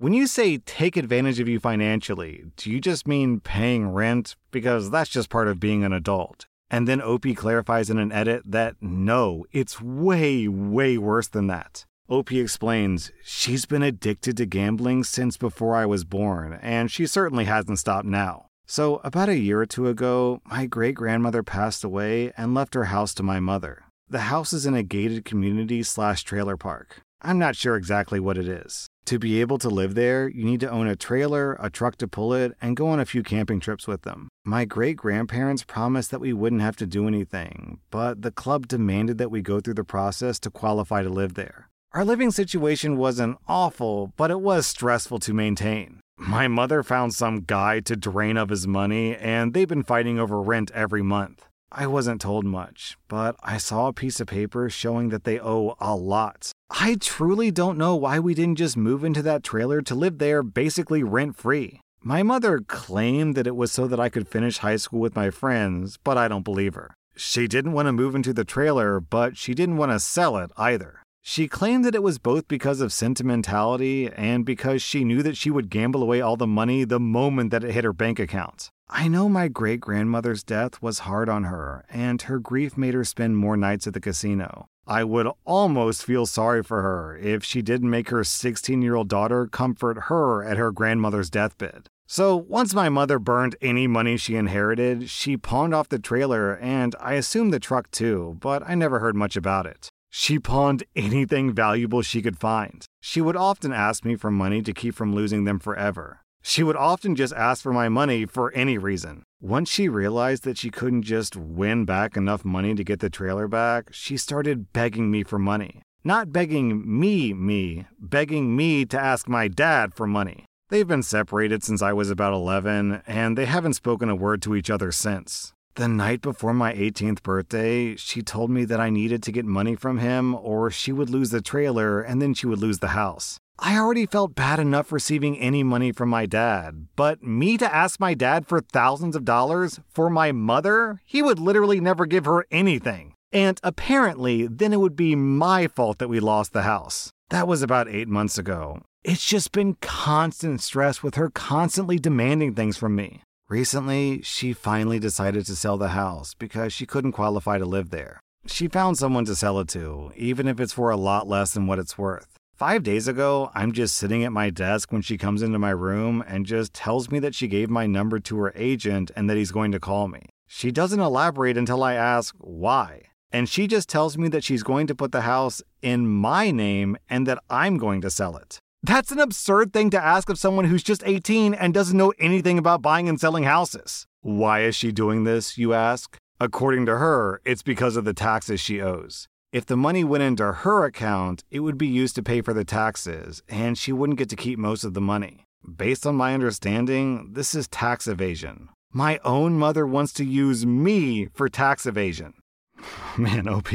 when 0.00 0.12
you 0.12 0.28
say 0.28 0.58
take 0.58 0.96
advantage 0.96 1.40
of 1.40 1.48
you 1.48 1.58
financially, 1.58 2.44
do 2.56 2.70
you 2.70 2.80
just 2.80 3.08
mean 3.08 3.40
paying 3.40 3.88
rent? 3.88 4.36
Because 4.50 4.90
that's 4.90 5.10
just 5.10 5.28
part 5.28 5.48
of 5.48 5.58
being 5.58 5.82
an 5.82 5.92
adult. 5.92 6.46
And 6.70 6.86
then 6.86 7.02
OP 7.02 7.24
clarifies 7.34 7.90
in 7.90 7.98
an 7.98 8.12
edit 8.12 8.42
that 8.46 8.76
no, 8.80 9.44
it's 9.52 9.80
way, 9.80 10.46
way 10.46 10.98
worse 10.98 11.28
than 11.28 11.46
that. 11.48 11.84
OP 12.08 12.30
explains, 12.32 13.10
She's 13.24 13.66
been 13.66 13.82
addicted 13.82 14.36
to 14.36 14.46
gambling 14.46 15.04
since 15.04 15.36
before 15.36 15.74
I 15.74 15.84
was 15.84 16.04
born, 16.04 16.58
and 16.62 16.90
she 16.90 17.06
certainly 17.06 17.46
hasn't 17.46 17.78
stopped 17.78 18.06
now. 18.06 18.47
So, 18.70 19.00
about 19.02 19.30
a 19.30 19.38
year 19.38 19.62
or 19.62 19.66
two 19.66 19.88
ago, 19.88 20.42
my 20.44 20.66
great 20.66 20.94
grandmother 20.94 21.42
passed 21.42 21.84
away 21.84 22.32
and 22.36 22.52
left 22.52 22.74
her 22.74 22.84
house 22.84 23.14
to 23.14 23.22
my 23.22 23.40
mother. 23.40 23.84
The 24.10 24.28
house 24.28 24.52
is 24.52 24.66
in 24.66 24.74
a 24.74 24.82
gated 24.82 25.24
community 25.24 25.82
slash 25.82 26.22
trailer 26.22 26.58
park. 26.58 27.00
I'm 27.22 27.38
not 27.38 27.56
sure 27.56 27.76
exactly 27.76 28.20
what 28.20 28.36
it 28.36 28.46
is. 28.46 28.86
To 29.06 29.18
be 29.18 29.40
able 29.40 29.56
to 29.58 29.70
live 29.70 29.94
there, 29.94 30.28
you 30.28 30.44
need 30.44 30.60
to 30.60 30.70
own 30.70 30.86
a 30.86 30.96
trailer, 30.96 31.56
a 31.58 31.70
truck 31.70 31.96
to 31.96 32.06
pull 32.06 32.34
it, 32.34 32.52
and 32.60 32.76
go 32.76 32.88
on 32.88 33.00
a 33.00 33.06
few 33.06 33.22
camping 33.22 33.58
trips 33.58 33.88
with 33.88 34.02
them. 34.02 34.28
My 34.44 34.66
great 34.66 34.98
grandparents 34.98 35.64
promised 35.64 36.10
that 36.10 36.20
we 36.20 36.34
wouldn't 36.34 36.60
have 36.60 36.76
to 36.76 36.86
do 36.86 37.08
anything, 37.08 37.80
but 37.90 38.20
the 38.20 38.30
club 38.30 38.68
demanded 38.68 39.16
that 39.16 39.30
we 39.30 39.40
go 39.40 39.60
through 39.60 39.74
the 39.80 39.82
process 39.82 40.38
to 40.40 40.50
qualify 40.50 41.02
to 41.02 41.08
live 41.08 41.34
there. 41.34 41.67
Our 41.94 42.04
living 42.04 42.30
situation 42.30 42.98
wasn't 42.98 43.38
awful, 43.48 44.12
but 44.18 44.30
it 44.30 44.40
was 44.40 44.66
stressful 44.66 45.20
to 45.20 45.32
maintain. 45.32 46.00
My 46.18 46.46
mother 46.46 46.82
found 46.82 47.14
some 47.14 47.40
guy 47.40 47.80
to 47.80 47.96
drain 47.96 48.36
of 48.36 48.50
his 48.50 48.66
money, 48.66 49.16
and 49.16 49.54
they've 49.54 49.66
been 49.66 49.82
fighting 49.82 50.18
over 50.18 50.42
rent 50.42 50.70
every 50.74 51.00
month. 51.00 51.46
I 51.72 51.86
wasn't 51.86 52.20
told 52.20 52.44
much, 52.44 52.98
but 53.08 53.36
I 53.42 53.56
saw 53.56 53.86
a 53.88 53.94
piece 53.94 54.20
of 54.20 54.26
paper 54.26 54.68
showing 54.68 55.08
that 55.08 55.24
they 55.24 55.40
owe 55.40 55.76
a 55.80 55.96
lot. 55.96 56.52
I 56.70 56.96
truly 57.00 57.50
don't 57.50 57.78
know 57.78 57.96
why 57.96 58.18
we 58.18 58.34
didn't 58.34 58.58
just 58.58 58.76
move 58.76 59.02
into 59.02 59.22
that 59.22 59.42
trailer 59.42 59.80
to 59.82 59.94
live 59.94 60.18
there 60.18 60.42
basically 60.42 61.02
rent 61.02 61.36
free. 61.36 61.80
My 62.02 62.22
mother 62.22 62.60
claimed 62.60 63.34
that 63.34 63.46
it 63.46 63.56
was 63.56 63.72
so 63.72 63.86
that 63.86 64.00
I 64.00 64.10
could 64.10 64.28
finish 64.28 64.58
high 64.58 64.76
school 64.76 65.00
with 65.00 65.16
my 65.16 65.30
friends, 65.30 65.98
but 66.04 66.18
I 66.18 66.28
don't 66.28 66.44
believe 66.44 66.74
her. 66.74 66.94
She 67.16 67.48
didn't 67.48 67.72
want 67.72 67.86
to 67.86 67.92
move 67.92 68.14
into 68.14 68.34
the 68.34 68.44
trailer, 68.44 69.00
but 69.00 69.38
she 69.38 69.54
didn't 69.54 69.78
want 69.78 69.92
to 69.92 69.98
sell 69.98 70.36
it 70.36 70.50
either. 70.56 71.02
She 71.22 71.48
claimed 71.48 71.84
that 71.84 71.94
it 71.94 72.02
was 72.02 72.18
both 72.18 72.48
because 72.48 72.80
of 72.80 72.92
sentimentality 72.92 74.10
and 74.10 74.44
because 74.44 74.82
she 74.82 75.04
knew 75.04 75.22
that 75.22 75.36
she 75.36 75.50
would 75.50 75.70
gamble 75.70 76.02
away 76.02 76.20
all 76.20 76.36
the 76.36 76.46
money 76.46 76.84
the 76.84 77.00
moment 77.00 77.50
that 77.50 77.64
it 77.64 77.72
hit 77.72 77.84
her 77.84 77.92
bank 77.92 78.18
account. 78.18 78.70
I 78.90 79.06
know 79.08 79.28
my 79.28 79.48
great 79.48 79.80
grandmother's 79.80 80.42
death 80.42 80.80
was 80.80 81.00
hard 81.00 81.28
on 81.28 81.44
her, 81.44 81.84
and 81.90 82.22
her 82.22 82.38
grief 82.38 82.78
made 82.78 82.94
her 82.94 83.04
spend 83.04 83.36
more 83.36 83.56
nights 83.56 83.86
at 83.86 83.92
the 83.92 84.00
casino. 84.00 84.66
I 84.86 85.04
would 85.04 85.28
almost 85.44 86.02
feel 86.02 86.24
sorry 86.24 86.62
for 86.62 86.80
her 86.80 87.14
if 87.18 87.44
she 87.44 87.60
didn't 87.60 87.90
make 87.90 88.08
her 88.08 88.24
16 88.24 88.80
year 88.80 88.94
old 88.94 89.08
daughter 89.08 89.46
comfort 89.46 90.04
her 90.04 90.42
at 90.42 90.56
her 90.56 90.72
grandmother's 90.72 91.28
deathbed. 91.28 91.88
So, 92.06 92.34
once 92.34 92.72
my 92.72 92.88
mother 92.88 93.18
burned 93.18 93.54
any 93.60 93.86
money 93.86 94.16
she 94.16 94.36
inherited, 94.36 95.10
she 95.10 95.36
pawned 95.36 95.74
off 95.74 95.90
the 95.90 95.98
trailer 95.98 96.56
and 96.56 96.96
I 96.98 97.14
assumed 97.14 97.52
the 97.52 97.60
truck 97.60 97.90
too, 97.90 98.38
but 98.40 98.62
I 98.66 98.74
never 98.74 98.98
heard 98.98 99.14
much 99.14 99.36
about 99.36 99.66
it. 99.66 99.90
She 100.10 100.38
pawned 100.38 100.84
anything 100.96 101.52
valuable 101.52 102.02
she 102.02 102.22
could 102.22 102.38
find. 102.38 102.84
She 103.00 103.20
would 103.20 103.36
often 103.36 103.72
ask 103.72 104.04
me 104.04 104.16
for 104.16 104.30
money 104.30 104.62
to 104.62 104.72
keep 104.72 104.94
from 104.94 105.14
losing 105.14 105.44
them 105.44 105.58
forever. 105.58 106.20
She 106.42 106.62
would 106.62 106.76
often 106.76 107.14
just 107.14 107.34
ask 107.34 107.62
for 107.62 107.72
my 107.72 107.88
money 107.88 108.24
for 108.24 108.52
any 108.54 108.78
reason. 108.78 109.22
Once 109.40 109.70
she 109.70 109.88
realized 109.88 110.44
that 110.44 110.58
she 110.58 110.70
couldn't 110.70 111.02
just 111.02 111.36
win 111.36 111.84
back 111.84 112.16
enough 112.16 112.44
money 112.44 112.74
to 112.74 112.84
get 112.84 113.00
the 113.00 113.10
trailer 113.10 113.48
back, 113.48 113.88
she 113.92 114.16
started 114.16 114.72
begging 114.72 115.10
me 115.10 115.22
for 115.24 115.38
money. 115.38 115.82
Not 116.04 116.32
begging 116.32 116.82
me, 116.98 117.34
me, 117.34 117.86
begging 117.98 118.56
me 118.56 118.84
to 118.86 118.98
ask 118.98 119.28
my 119.28 119.48
dad 119.48 119.94
for 119.94 120.06
money. 120.06 120.46
They've 120.70 120.88
been 120.88 121.02
separated 121.02 121.62
since 121.62 121.82
I 121.82 121.92
was 121.92 122.10
about 122.10 122.32
11, 122.32 123.02
and 123.06 123.36
they 123.36 123.46
haven't 123.46 123.74
spoken 123.74 124.08
a 124.08 124.16
word 124.16 124.42
to 124.42 124.54
each 124.54 124.70
other 124.70 124.92
since. 124.92 125.52
The 125.78 125.86
night 125.86 126.22
before 126.22 126.54
my 126.54 126.74
18th 126.74 127.22
birthday, 127.22 127.94
she 127.94 128.20
told 128.20 128.50
me 128.50 128.64
that 128.64 128.80
I 128.80 128.90
needed 128.90 129.22
to 129.22 129.30
get 129.30 129.44
money 129.44 129.76
from 129.76 129.98
him 129.98 130.34
or 130.34 130.72
she 130.72 130.90
would 130.90 131.08
lose 131.08 131.30
the 131.30 131.40
trailer 131.40 132.00
and 132.00 132.20
then 132.20 132.34
she 132.34 132.48
would 132.48 132.58
lose 132.58 132.80
the 132.80 132.98
house. 132.98 133.38
I 133.60 133.78
already 133.78 134.04
felt 134.04 134.34
bad 134.34 134.58
enough 134.58 134.90
receiving 134.90 135.38
any 135.38 135.62
money 135.62 135.92
from 135.92 136.08
my 136.08 136.26
dad, 136.26 136.88
but 136.96 137.22
me 137.22 137.56
to 137.58 137.72
ask 137.72 138.00
my 138.00 138.12
dad 138.12 138.48
for 138.48 138.60
thousands 138.60 139.14
of 139.14 139.24
dollars 139.24 139.78
for 139.88 140.10
my 140.10 140.32
mother, 140.32 141.00
he 141.04 141.22
would 141.22 141.38
literally 141.38 141.80
never 141.80 142.06
give 142.06 142.24
her 142.24 142.44
anything. 142.50 143.14
And 143.32 143.60
apparently, 143.62 144.48
then 144.48 144.72
it 144.72 144.80
would 144.80 144.96
be 144.96 145.14
my 145.14 145.68
fault 145.68 145.98
that 145.98 146.08
we 146.08 146.18
lost 146.18 146.52
the 146.52 146.62
house. 146.62 147.12
That 147.30 147.46
was 147.46 147.62
about 147.62 147.88
eight 147.88 148.08
months 148.08 148.36
ago. 148.36 148.82
It's 149.04 149.24
just 149.24 149.52
been 149.52 149.76
constant 149.80 150.60
stress 150.60 151.04
with 151.04 151.14
her 151.14 151.30
constantly 151.30 152.00
demanding 152.00 152.54
things 152.54 152.76
from 152.76 152.96
me. 152.96 153.22
Recently, 153.50 154.20
she 154.20 154.52
finally 154.52 154.98
decided 154.98 155.46
to 155.46 155.56
sell 155.56 155.78
the 155.78 155.88
house 155.88 156.34
because 156.34 156.70
she 156.70 156.84
couldn't 156.84 157.12
qualify 157.12 157.56
to 157.56 157.64
live 157.64 157.88
there. 157.88 158.20
She 158.46 158.68
found 158.68 158.98
someone 158.98 159.24
to 159.24 159.34
sell 159.34 159.58
it 159.58 159.68
to, 159.68 160.12
even 160.16 160.46
if 160.46 160.60
it's 160.60 160.74
for 160.74 160.90
a 160.90 160.98
lot 160.98 161.26
less 161.26 161.52
than 161.52 161.66
what 161.66 161.78
it's 161.78 161.96
worth. 161.96 162.38
Five 162.54 162.82
days 162.82 163.08
ago, 163.08 163.50
I'm 163.54 163.72
just 163.72 163.96
sitting 163.96 164.22
at 164.22 164.32
my 164.32 164.50
desk 164.50 164.92
when 164.92 165.00
she 165.00 165.16
comes 165.16 165.40
into 165.40 165.58
my 165.58 165.70
room 165.70 166.22
and 166.28 166.44
just 166.44 166.74
tells 166.74 167.10
me 167.10 167.20
that 167.20 167.34
she 167.34 167.48
gave 167.48 167.70
my 167.70 167.86
number 167.86 168.18
to 168.18 168.36
her 168.36 168.52
agent 168.54 169.10
and 169.16 169.30
that 169.30 169.38
he's 169.38 169.52
going 169.52 169.72
to 169.72 169.80
call 169.80 170.08
me. 170.08 170.26
She 170.46 170.70
doesn't 170.70 171.00
elaborate 171.00 171.56
until 171.56 171.82
I 171.82 171.94
ask 171.94 172.34
why. 172.38 173.04
And 173.32 173.48
she 173.48 173.66
just 173.66 173.88
tells 173.88 174.18
me 174.18 174.28
that 174.28 174.44
she's 174.44 174.62
going 174.62 174.86
to 174.88 174.94
put 174.94 175.12
the 175.12 175.22
house 175.22 175.62
in 175.80 176.06
my 176.06 176.50
name 176.50 176.98
and 177.08 177.26
that 177.26 177.42
I'm 177.48 177.78
going 177.78 178.02
to 178.02 178.10
sell 178.10 178.36
it. 178.36 178.58
That's 178.82 179.10
an 179.10 179.18
absurd 179.18 179.72
thing 179.72 179.90
to 179.90 180.02
ask 180.02 180.30
of 180.30 180.38
someone 180.38 180.66
who's 180.66 180.84
just 180.84 181.02
18 181.04 181.52
and 181.52 181.74
doesn't 181.74 181.96
know 181.96 182.12
anything 182.20 182.58
about 182.58 182.80
buying 182.80 183.08
and 183.08 183.18
selling 183.18 183.42
houses. 183.42 184.06
Why 184.20 184.60
is 184.60 184.76
she 184.76 184.92
doing 184.92 185.24
this, 185.24 185.58
you 185.58 185.74
ask? 185.74 186.16
According 186.38 186.86
to 186.86 186.98
her, 186.98 187.40
it's 187.44 187.62
because 187.62 187.96
of 187.96 188.04
the 188.04 188.14
taxes 188.14 188.60
she 188.60 188.80
owes. 188.80 189.26
If 189.52 189.66
the 189.66 189.76
money 189.76 190.04
went 190.04 190.22
into 190.22 190.52
her 190.52 190.84
account, 190.84 191.42
it 191.50 191.60
would 191.60 191.76
be 191.76 191.88
used 191.88 192.14
to 192.16 192.22
pay 192.22 192.40
for 192.40 192.54
the 192.54 192.64
taxes, 192.64 193.42
and 193.48 193.76
she 193.76 193.92
wouldn't 193.92 194.18
get 194.18 194.28
to 194.28 194.36
keep 194.36 194.60
most 194.60 194.84
of 194.84 194.94
the 194.94 195.00
money. 195.00 195.44
Based 195.76 196.06
on 196.06 196.14
my 196.14 196.32
understanding, 196.32 197.30
this 197.32 197.56
is 197.56 197.66
tax 197.66 198.06
evasion. 198.06 198.68
My 198.92 199.18
own 199.24 199.58
mother 199.58 199.86
wants 199.86 200.12
to 200.14 200.24
use 200.24 200.64
me 200.64 201.26
for 201.34 201.48
tax 201.48 201.84
evasion. 201.84 202.34
Man, 203.18 203.48
OP, 203.48 203.72